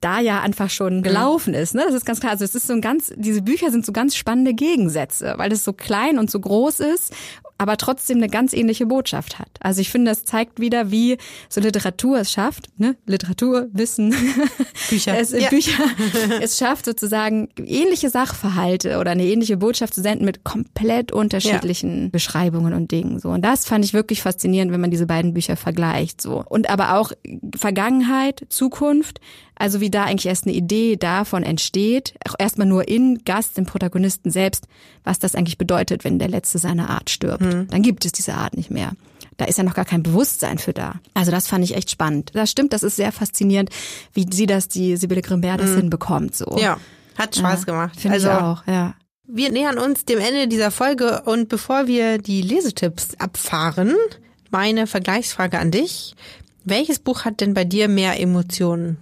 da 0.00 0.20
ja 0.20 0.40
einfach 0.40 0.70
schon 0.70 1.02
gelaufen 1.02 1.54
ist. 1.54 1.74
Ne? 1.74 1.82
Das 1.84 1.94
ist 1.94 2.06
ganz 2.06 2.20
klar. 2.20 2.32
Also 2.32 2.44
es 2.44 2.54
ist 2.54 2.66
so 2.66 2.72
ein 2.72 2.80
ganz, 2.80 3.12
diese 3.16 3.42
Bücher 3.42 3.70
sind 3.70 3.84
so 3.84 3.92
ganz 3.92 4.16
spannende 4.16 4.54
Gegensätze, 4.54 5.34
weil 5.36 5.52
es 5.52 5.64
so 5.64 5.72
klein 5.72 6.18
und 6.18 6.30
so 6.30 6.40
groß 6.40 6.80
ist, 6.80 7.12
aber 7.60 7.76
trotzdem 7.76 8.16
eine 8.16 8.30
ganz 8.30 8.54
ähnliche 8.54 8.86
Botschaft 8.86 9.38
hat. 9.38 9.50
Also 9.60 9.82
ich 9.82 9.90
finde, 9.90 10.10
das 10.12 10.24
zeigt 10.24 10.60
wieder, 10.60 10.90
wie 10.90 11.18
so 11.50 11.60
Literatur 11.60 12.20
es 12.20 12.32
schafft, 12.32 12.68
ne? 12.78 12.96
Literatur, 13.04 13.68
Wissen, 13.74 14.14
Bücher. 14.88 15.18
es, 15.18 15.34
äh, 15.34 15.42
Ja. 15.42 15.50
Bücher, 15.50 15.84
es 16.40 16.56
schafft 16.56 16.86
sozusagen 16.86 17.50
ähnliche 17.58 18.08
Sachverhalte 18.08 18.98
oder 18.98 19.10
eine 19.10 19.26
ähnliche 19.26 19.58
Botschaft 19.58 19.92
zu 19.92 20.00
senden 20.00 20.24
mit 20.24 20.42
komplett 20.42 21.12
unterschiedlichen 21.12 22.10
Beschreibungen 22.10 22.72
und 22.72 22.92
Dingen 22.92 23.18
so. 23.18 23.28
Und 23.28 23.42
das 23.42 23.66
fand 23.66 23.84
ich 23.84 23.92
wirklich 23.92 24.22
faszinierend, 24.22 24.72
wenn 24.72 24.80
man 24.80 24.90
diese 24.90 25.06
beiden 25.06 25.34
Bücher 25.34 25.56
vergleicht 25.56 26.22
so. 26.22 26.42
Und 26.48 26.70
aber 26.70 26.96
auch 26.96 27.12
Vergangenheit, 27.54 28.46
Zukunft, 28.48 29.20
also 29.60 29.82
wie 29.82 29.90
da 29.90 30.04
eigentlich 30.04 30.24
erst 30.24 30.46
eine 30.46 30.56
Idee 30.56 30.96
davon 30.96 31.42
entsteht, 31.42 32.14
auch 32.26 32.34
erstmal 32.38 32.66
nur 32.66 32.88
in 32.88 33.22
Gast, 33.26 33.58
dem 33.58 33.66
Protagonisten 33.66 34.30
selbst, 34.30 34.66
was 35.04 35.18
das 35.18 35.34
eigentlich 35.34 35.58
bedeutet, 35.58 36.02
wenn 36.02 36.18
der 36.18 36.28
Letzte 36.28 36.56
seiner 36.56 36.88
Art 36.88 37.10
stirbt. 37.10 37.44
Dann 37.44 37.82
gibt 37.82 38.06
es 38.06 38.12
diese 38.12 38.32
Art 38.34 38.56
nicht 38.56 38.70
mehr. 38.70 38.92
Da 39.36 39.44
ist 39.44 39.58
ja 39.58 39.64
noch 39.64 39.74
gar 39.74 39.84
kein 39.84 40.02
Bewusstsein 40.02 40.56
für 40.56 40.72
da. 40.72 40.94
Also 41.12 41.30
das 41.30 41.46
fand 41.46 41.62
ich 41.62 41.76
echt 41.76 41.90
spannend. 41.90 42.30
Das 42.32 42.50
stimmt, 42.50 42.72
das 42.72 42.82
ist 42.82 42.96
sehr 42.96 43.12
faszinierend, 43.12 43.68
wie 44.14 44.26
sie 44.30 44.46
das, 44.46 44.68
die 44.68 44.96
Sibylle 44.96 45.20
Grimbert, 45.20 45.60
das 45.60 45.74
hinbekommt. 45.74 46.34
So. 46.34 46.56
Ja, 46.58 46.78
hat 47.18 47.36
Spaß 47.36 47.66
gemacht. 47.66 48.00
Finde 48.00 48.14
also 48.14 48.28
ich 48.28 48.34
auch, 48.34 48.66
ja. 48.66 48.94
wir 49.26 49.52
nähern 49.52 49.76
uns 49.76 50.06
dem 50.06 50.20
Ende 50.20 50.48
dieser 50.48 50.70
Folge 50.70 51.22
und 51.26 51.50
bevor 51.50 51.86
wir 51.86 52.16
die 52.16 52.40
Lesetipps 52.40 53.08
abfahren, 53.18 53.94
meine 54.50 54.86
Vergleichsfrage 54.86 55.58
an 55.58 55.70
dich. 55.70 56.14
Welches 56.64 56.98
Buch 56.98 57.26
hat 57.26 57.42
denn 57.42 57.52
bei 57.52 57.64
dir 57.64 57.88
mehr 57.88 58.18
Emotionen 58.18 58.96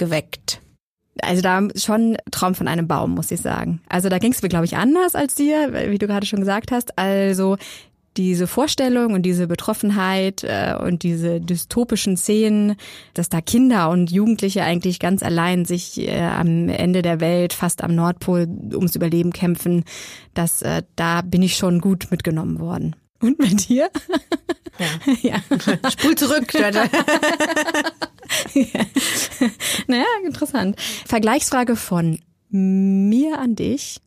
geweckt? 0.00 0.60
Also 1.22 1.42
da 1.42 1.68
schon 1.76 2.16
Traum 2.30 2.54
von 2.56 2.66
einem 2.66 2.88
Baum, 2.88 3.14
muss 3.14 3.30
ich 3.30 3.40
sagen. 3.40 3.82
Also 3.88 4.08
da 4.08 4.18
ging 4.18 4.32
es 4.32 4.42
mir, 4.42 4.48
glaube 4.48 4.64
ich, 4.64 4.76
anders 4.76 5.14
als 5.14 5.34
dir, 5.34 5.72
wie 5.90 5.98
du 5.98 6.06
gerade 6.06 6.26
schon 6.26 6.40
gesagt 6.40 6.72
hast. 6.72 6.98
Also 6.98 7.56
diese 8.16 8.46
Vorstellung 8.46 9.12
und 9.12 9.22
diese 9.22 9.46
Betroffenheit 9.46 10.42
äh, 10.42 10.74
und 10.80 11.02
diese 11.02 11.40
dystopischen 11.40 12.16
Szenen, 12.16 12.76
dass 13.14 13.28
da 13.28 13.40
Kinder 13.40 13.90
und 13.90 14.10
Jugendliche 14.10 14.62
eigentlich 14.62 14.98
ganz 14.98 15.22
allein 15.22 15.64
sich 15.64 16.00
äh, 16.00 16.20
am 16.20 16.68
Ende 16.68 17.02
der 17.02 17.20
Welt, 17.20 17.52
fast 17.52 17.84
am 17.84 17.94
Nordpol, 17.94 18.48
ums 18.72 18.96
Überleben 18.96 19.32
kämpfen, 19.32 19.84
das, 20.34 20.62
äh, 20.62 20.82
da 20.96 21.20
bin 21.22 21.42
ich 21.42 21.56
schon 21.56 21.80
gut 21.80 22.08
mitgenommen 22.10 22.58
worden. 22.58 22.96
Und 23.20 23.36
bei 23.38 23.48
dir? 23.48 23.90
Ja. 24.78 24.86
ja. 25.82 25.90
Spul 25.90 26.14
zurück, 26.16 26.52
Leute. 26.54 26.82
Interessant. 30.50 30.80
Vergleichsfrage 31.06 31.76
von 31.76 32.18
mir 32.50 33.38
an 33.38 33.54
dich. 33.54 34.00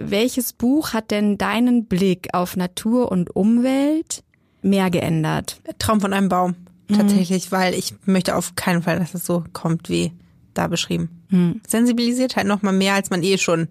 Welches 0.00 0.52
Buch 0.52 0.92
hat 0.92 1.10
denn 1.10 1.38
deinen 1.38 1.86
Blick 1.86 2.28
auf 2.32 2.56
Natur 2.56 3.10
und 3.12 3.34
Umwelt 3.34 4.24
mehr 4.62 4.90
geändert? 4.90 5.60
Traum 5.78 6.00
von 6.00 6.12
einem 6.12 6.28
Baum. 6.28 6.54
Tatsächlich, 6.88 7.50
weil 7.50 7.74
ich 7.74 7.94
möchte 8.04 8.36
auf 8.36 8.54
keinen 8.54 8.82
Fall, 8.82 8.98
dass 8.98 9.14
es 9.14 9.26
so 9.26 9.44
kommt 9.52 9.88
wie 9.88 10.12
da 10.54 10.68
beschrieben. 10.68 11.60
Sensibilisiert 11.66 12.36
halt 12.36 12.46
noch 12.46 12.62
mal 12.62 12.72
mehr, 12.72 12.94
als 12.94 13.10
man 13.10 13.22
eh 13.22 13.38
schon 13.38 13.68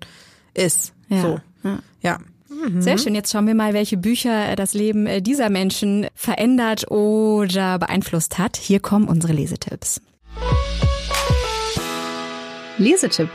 ist. 0.54 0.94
Ja. 1.08 1.22
So. 1.22 1.40
Ja. 1.64 1.80
Ja. 2.02 2.20
Sehr 2.80 2.98
schön. 2.98 3.16
Jetzt 3.16 3.32
schauen 3.32 3.48
wir 3.48 3.56
mal, 3.56 3.74
welche 3.74 3.98
Bücher 3.98 4.50
äh, 4.50 4.56
das 4.56 4.74
Leben 4.74 5.06
äh, 5.08 5.22
dieser 5.22 5.50
Menschen 5.50 6.08
verändert 6.16 6.90
oder 6.90 7.78
beeinflusst 7.80 8.38
hat. 8.38 8.58
Hier 8.58 8.80
kommen 8.80 9.08
unsere 9.08 9.34
Lesetipps. 9.34 10.02
Lesetipp. 12.78 13.30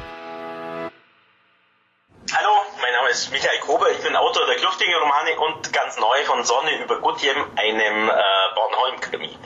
Hallo, 2.32 2.50
mein 2.82 2.92
Name 2.92 3.08
ist 3.08 3.32
Michael 3.32 3.58
Kober, 3.60 3.90
ich 3.90 3.98
bin 3.98 4.14
Autor 4.14 4.44
der 4.46 4.56
Kluftinger-Romane 4.56 5.38
und 5.40 5.72
ganz 5.72 5.98
neu 5.98 6.24
von 6.26 6.44
Sonne 6.44 6.78
über 6.82 7.00
Gutjem, 7.00 7.36
einem 7.56 8.10
äh, 8.10 8.12
Bornholm-Krimi. 8.54 9.38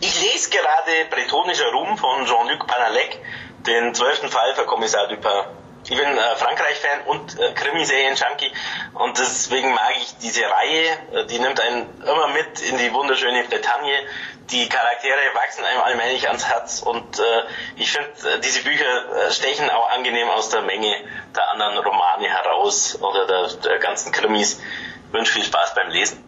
Ich 0.00 0.22
lese 0.22 0.48
gerade 0.48 1.04
Bretonischer 1.10 1.70
Ruhm 1.72 1.98
von 1.98 2.24
Jean-Luc 2.24 2.66
Panalec, 2.66 3.20
den 3.66 3.94
zwölften 3.94 4.30
Fall 4.30 4.54
für 4.54 4.64
Kommissar 4.64 5.08
Dupin. 5.08 5.44
Ich 5.90 5.96
bin 5.96 6.18
äh, 6.18 6.36
Frankreich-Fan 6.36 7.06
und 7.06 7.40
äh, 7.40 7.52
Krimiserien-Junkie 7.54 8.52
und 8.92 9.18
deswegen 9.18 9.72
mag 9.72 9.92
ich 9.96 10.18
diese 10.18 10.42
Reihe, 10.42 10.98
äh, 11.12 11.24
die 11.24 11.38
nimmt 11.38 11.58
einen 11.60 12.02
immer 12.02 12.28
mit 12.28 12.60
in 12.60 12.76
die 12.76 12.92
wunderschöne 12.92 13.44
Bretagne. 13.44 13.94
Die 14.50 14.68
Charaktere 14.68 15.16
wachsen 15.32 15.64
einem 15.64 15.80
allmählich 15.80 16.28
ans 16.28 16.46
Herz 16.46 16.82
und 16.82 17.18
äh, 17.18 17.22
ich 17.76 17.90
finde, 17.90 18.10
äh, 18.28 18.38
diese 18.40 18.64
Bücher 18.64 18.84
äh, 18.84 19.32
stechen 19.32 19.70
auch 19.70 19.88
angenehm 19.88 20.28
aus 20.28 20.50
der 20.50 20.60
Menge 20.60 20.94
der 21.34 21.50
anderen 21.52 21.78
Romane 21.78 22.28
heraus 22.28 23.00
oder 23.00 23.26
der, 23.26 23.48
der 23.54 23.78
ganzen 23.78 24.12
Krimis, 24.12 24.60
wünsche 25.10 25.32
viel 25.32 25.44
Spaß 25.44 25.72
beim 25.74 25.88
Lesen. 25.88 26.27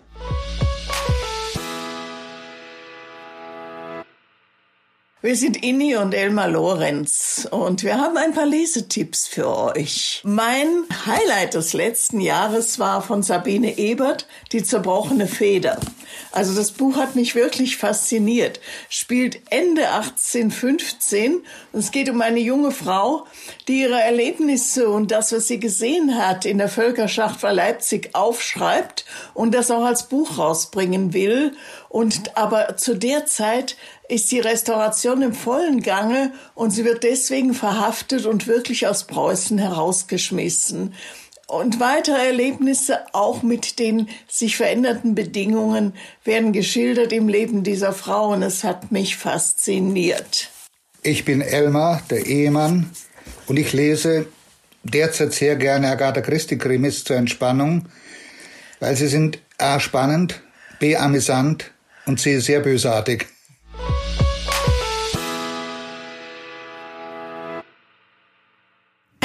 Wir 5.22 5.36
sind 5.36 5.62
Inni 5.62 5.96
und 5.96 6.14
Elmar 6.14 6.48
Lorenz 6.48 7.46
und 7.50 7.82
wir 7.82 7.98
haben 7.98 8.16
ein 8.16 8.32
paar 8.32 8.46
Lesetipps 8.46 9.26
für 9.26 9.54
euch. 9.54 10.22
Mein 10.24 10.66
Highlight 11.04 11.52
des 11.52 11.74
letzten 11.74 12.22
Jahres 12.22 12.78
war 12.78 13.02
von 13.02 13.22
Sabine 13.22 13.76
Ebert, 13.76 14.26
Die 14.52 14.62
zerbrochene 14.62 15.26
Feder. 15.26 15.78
Also 16.32 16.54
das 16.54 16.70
Buch 16.70 16.96
hat 16.96 17.16
mich 17.16 17.34
wirklich 17.34 17.76
fasziniert. 17.76 18.60
Spielt 18.88 19.42
Ende 19.50 19.90
1815 19.90 21.42
und 21.72 21.78
es 21.78 21.90
geht 21.90 22.08
um 22.08 22.22
eine 22.22 22.40
junge 22.40 22.70
Frau, 22.70 23.26
die 23.68 23.82
ihre 23.82 24.00
Erlebnisse 24.00 24.88
und 24.88 25.10
das, 25.10 25.32
was 25.32 25.48
sie 25.48 25.60
gesehen 25.60 26.16
hat 26.16 26.46
in 26.46 26.56
der 26.56 26.70
Völkerschlacht 26.70 27.42
bei 27.42 27.52
Leipzig 27.52 28.14
aufschreibt 28.14 29.04
und 29.34 29.54
das 29.54 29.70
auch 29.70 29.84
als 29.84 30.08
Buch 30.08 30.38
rausbringen 30.38 31.12
will. 31.12 31.52
Und 31.90 32.36
aber 32.38 32.76
zu 32.76 32.96
der 32.96 33.26
Zeit 33.26 33.76
ist 34.10 34.30
die 34.32 34.40
Restauration 34.40 35.22
im 35.22 35.32
vollen 35.32 35.82
Gange 35.82 36.32
und 36.54 36.70
sie 36.70 36.84
wird 36.84 37.04
deswegen 37.04 37.54
verhaftet 37.54 38.26
und 38.26 38.46
wirklich 38.46 38.86
aus 38.86 39.04
Preußen 39.06 39.58
herausgeschmissen. 39.58 40.94
Und 41.46 41.80
weitere 41.80 42.26
Erlebnisse, 42.26 43.00
auch 43.12 43.42
mit 43.42 43.78
den 43.78 44.08
sich 44.28 44.56
veränderten 44.56 45.14
Bedingungen, 45.14 45.94
werden 46.24 46.52
geschildert 46.52 47.12
im 47.12 47.28
Leben 47.28 47.64
dieser 47.64 47.92
Frau 47.92 48.32
und 48.32 48.42
es 48.42 48.62
hat 48.62 48.92
mich 48.92 49.16
fasziniert. 49.16 50.50
Ich 51.02 51.24
bin 51.24 51.40
Elmar, 51.40 52.02
der 52.10 52.26
Ehemann, 52.26 52.90
und 53.46 53.58
ich 53.58 53.72
lese 53.72 54.26
derzeit 54.84 55.32
sehr 55.32 55.56
gerne 55.56 55.88
Agatha 55.88 56.20
Christie 56.20 56.58
Krimis 56.58 57.02
zur 57.04 57.16
Entspannung, 57.16 57.88
weil 58.78 58.94
sie 58.94 59.08
sind 59.08 59.40
A 59.58 59.80
spannend, 59.80 60.40
B 60.78 60.96
amüsant 60.96 61.72
und 62.06 62.20
C 62.20 62.38
sehr 62.38 62.60
bösartig. 62.60 63.26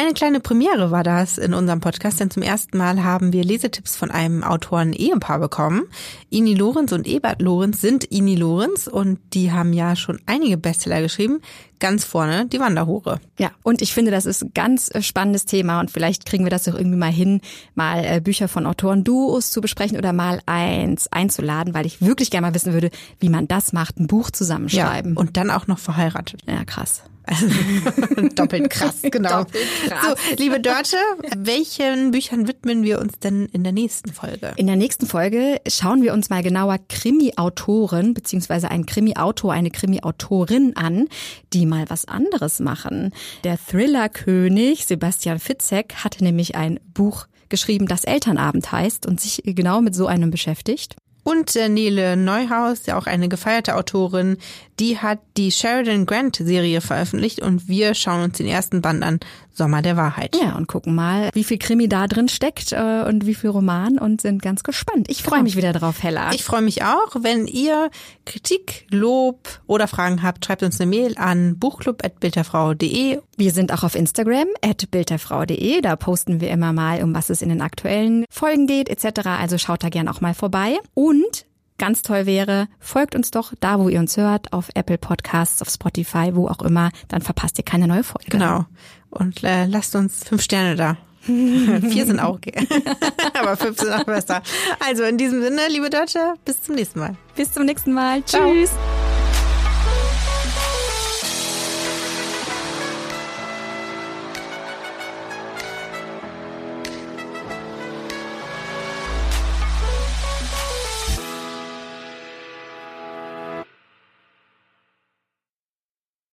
Eine 0.06 0.14
kleine 0.14 0.40
Premiere 0.40 0.92
war 0.92 1.02
das 1.02 1.40
in 1.40 1.56
unserem 1.56 1.80
Podcast, 1.80 2.20
denn 2.20 2.30
zum 2.30 2.44
ersten 2.44 2.78
Mal 2.78 3.04
haben 3.04 3.34
wir 3.34 3.44
Lesetipps 3.44 3.96
von 3.96 4.12
einem 4.12 4.44
Autoren-Ehepaar 4.44 5.40
bekommen. 5.40 5.86
Ini 6.30 6.54
Lorenz 6.54 6.92
und 6.92 7.08
Ebert 7.08 7.42
Lorenz 7.42 7.82
sind 7.82 8.04
Ini 8.12 8.36
Lorenz 8.36 8.86
und 8.86 9.18
die 9.34 9.52
haben 9.52 9.74
ja 9.74 9.96
schon 9.96 10.20
einige 10.28 10.58
Bestseller 10.58 11.02
geschrieben. 11.02 11.42
Ganz 11.80 12.06
vorne 12.06 12.46
die 12.46 12.60
Wanderhure. 12.60 13.20
Ja, 13.40 13.50
und 13.64 13.82
ich 13.82 13.96
finde, 13.96 14.12
das 14.12 14.28
ist 14.28 14.44
ein 14.44 14.52
ganz 14.54 14.94
äh, 14.94 15.02
spannendes 15.02 15.46
Thema 15.46 15.80
und 15.80 15.90
vielleicht 15.90 16.28
kriegen 16.28 16.44
wir 16.44 16.52
das 16.52 16.66
doch 16.66 16.76
irgendwie 16.76 17.00
mal 17.00 17.12
hin, 17.12 17.42
mal 17.74 18.06
äh, 18.06 18.22
Bücher 18.22 18.48
von 18.48 18.68
Autoren-Duos 18.68 19.50
zu 19.50 19.60
besprechen 19.60 19.98
oder 19.98 20.14
mal 20.14 20.40
eins 20.46 21.12
einzuladen, 21.12 21.74
weil 21.74 21.88
ich 21.88 22.04
wirklich 22.04 22.30
gerne 22.30 22.46
mal 22.46 22.54
wissen 22.54 22.74
würde, 22.74 22.92
wie 23.20 23.30
man 23.30 23.48
das 23.48 23.74
macht, 23.74 24.00
ein 24.00 24.06
Buch 24.06 24.30
zusammenschreiben. 24.30 25.16
Ja, 25.16 25.20
und 25.20 25.36
dann 25.36 25.50
auch 25.50 25.66
noch 25.66 25.80
verheiratet. 25.80 26.44
Ja, 26.46 26.64
krass. 26.64 27.02
Also, 27.28 27.48
doppelt 28.36 28.70
krass, 28.70 29.02
genau. 29.04 29.40
Doppelt 29.44 29.64
krass. 29.88 30.18
So, 30.28 30.36
liebe 30.38 30.60
Dörte, 30.60 30.98
welchen 31.36 32.12
Büchern 32.12 32.48
widmen 32.48 32.84
wir 32.84 33.00
uns 33.00 33.20
denn 33.20 33.46
in 33.48 33.64
der 33.64 33.74
nächsten 33.74 34.14
Folge? 34.14 34.54
In 34.58 34.68
der 34.68 34.76
nächsten 34.76 35.08
Folge 35.08 35.60
schauen 35.68 36.02
wir 36.02 36.14
uns 36.14 36.30
mal 36.30 36.44
genauer 36.44 36.78
Krimi-Autoren 36.90 38.14
beziehungsweise 38.14 38.70
einen 38.70 38.86
Krimi-Autor, 38.86 39.54
eine 39.54 39.72
Krimi-Autorin 39.72 40.76
an, 40.76 41.08
die 41.54 41.66
mal 41.66 41.86
was 41.90 42.06
anderes 42.06 42.60
machen. 42.60 43.14
Der 43.44 43.58
Thriller-König 43.58 44.86
Sebastian 44.86 45.40
Fitzek 45.40 45.96
hatte 46.04 46.24
nämlich 46.24 46.56
ein 46.56 46.80
Buch 46.94 47.28
geschrieben, 47.50 47.88
das 47.88 48.04
Elternabend 48.04 48.72
heißt 48.72 49.06
und 49.06 49.20
sich 49.20 49.42
genau 49.46 49.82
mit 49.82 49.96
so 49.96 50.08
einem 50.08 50.32
beschäftigt. 50.32 50.96
Und 51.28 51.56
äh, 51.56 51.70
Nele 51.70 52.16
Neuhaus, 52.18 52.86
ja 52.86 53.00
auch 53.00 53.08
eine 53.08 53.28
gefeierte 53.28 53.76
Autorin, 53.76 54.38
die 54.80 54.98
hat 54.98 55.20
die 55.38 55.52
Sheridan 55.52 56.06
Grant 56.06 56.36
Serie 56.36 56.82
veröffentlicht 56.82 57.42
und 57.42 57.68
wir 57.68 57.94
schauen 57.94 58.24
uns 58.24 58.38
den 58.38 58.48
ersten 58.48 58.82
Band 58.82 59.04
an, 59.04 59.20
Sommer 59.54 59.82
der 59.82 59.96
Wahrheit. 59.96 60.36
Ja, 60.36 60.56
und 60.56 60.68
gucken 60.68 60.96
mal, 60.96 61.30
wie 61.34 61.46
viel 61.46 61.58
Krimi 61.58 61.88
da 61.88 62.08
drin 62.08 62.28
steckt 62.28 62.74
äh, 62.74 63.06
und 63.08 63.26
wie 63.26 63.36
viel 63.36 63.50
Roman 63.50 63.98
und 63.98 64.22
sind 64.22 64.42
ganz 64.42 64.64
gespannt. 64.64 65.08
Ich 65.10 65.24
freue 65.24 65.44
mich 65.44 65.56
wieder 65.56 65.72
drauf, 65.72 66.04
Hella. 66.04 66.34
Ich 66.34 66.44
freue 66.44 66.62
mich 66.62 66.84
auch. 66.84 67.16
Wenn 67.22 67.48
ihr 67.48 67.90
Kritik, 68.26 68.86
Lob 68.92 69.62
oder 69.66 69.88
Fragen 69.88 70.24
habt, 70.24 70.44
schreibt 70.46 70.62
uns 70.62 70.82
eine 70.82 70.90
Mail 70.90 71.16
an 71.18 71.58
buchclub.bildterfrau.de. 71.58 73.20
Wir 73.38 73.52
sind 73.52 73.74
auch 73.74 73.84
auf 73.84 73.96
Instagram, 73.96 74.48
at 74.62 74.92
bildterfrau.de. 74.92 75.80
Da 75.80 75.96
posten 75.96 76.42
wir 76.42 76.50
immer 76.50 76.74
mal, 76.74 77.02
um 77.02 77.16
was 77.16 77.30
es 77.30 77.42
in 77.42 77.50
den 77.50 77.62
aktuellen 77.62 78.26
Folgen 78.30 78.68
geht, 78.68 78.90
etc. 78.90 79.28
Also 79.28 79.58
schaut 79.58 79.84
da 79.84 79.90
gern 79.90 80.10
auch 80.10 80.20
mal 80.20 80.34
vorbei. 80.34 80.78
Und 80.94 81.46
ganz 81.78 82.02
toll 82.02 82.26
wäre, 82.26 82.68
folgt 82.80 83.16
uns 83.16 83.32
doch 83.32 83.54
da, 83.60 83.80
wo 83.80 83.90
ihr 83.90 84.00
uns 84.00 84.18
hört, 84.18 84.54
auf 84.54 84.70
Apple 84.76 84.98
Podcasts, 84.98 85.62
auf 85.62 85.70
Spotify, 85.70 86.32
wo 86.34 86.48
auch 86.48 86.62
immer, 86.62 86.92
dann 87.08 87.22
verpasst 87.22 87.58
ihr 87.58 87.66
keine 87.66 87.88
neue 87.88 88.04
Folge. 88.04 88.30
Genau. 88.30 88.66
Und 89.10 89.44
äh, 89.44 89.66
lasst 89.66 89.96
uns 89.96 90.24
fünf 90.24 90.42
Sterne 90.42 90.76
da. 90.76 90.98
Vier 91.26 92.06
sind 92.06 92.20
auch. 92.20 92.40
Aber 93.34 93.58
fünf 93.58 93.80
sind 93.80 93.92
auch 93.92 94.04
besser. 94.04 94.44
Also 94.86 95.04
in 95.04 95.18
diesem 95.18 95.42
Sinne, 95.42 95.62
liebe 95.70 95.90
Deutsche, 95.90 96.36
bis 96.46 96.62
zum 96.62 96.76
nächsten 96.76 97.00
Mal. 97.00 97.16
Bis 97.36 97.52
zum 97.52 97.66
nächsten 97.66 97.94
Mal. 97.94 98.22
Tschüss. 98.22 98.70
Ciao. 98.70 99.05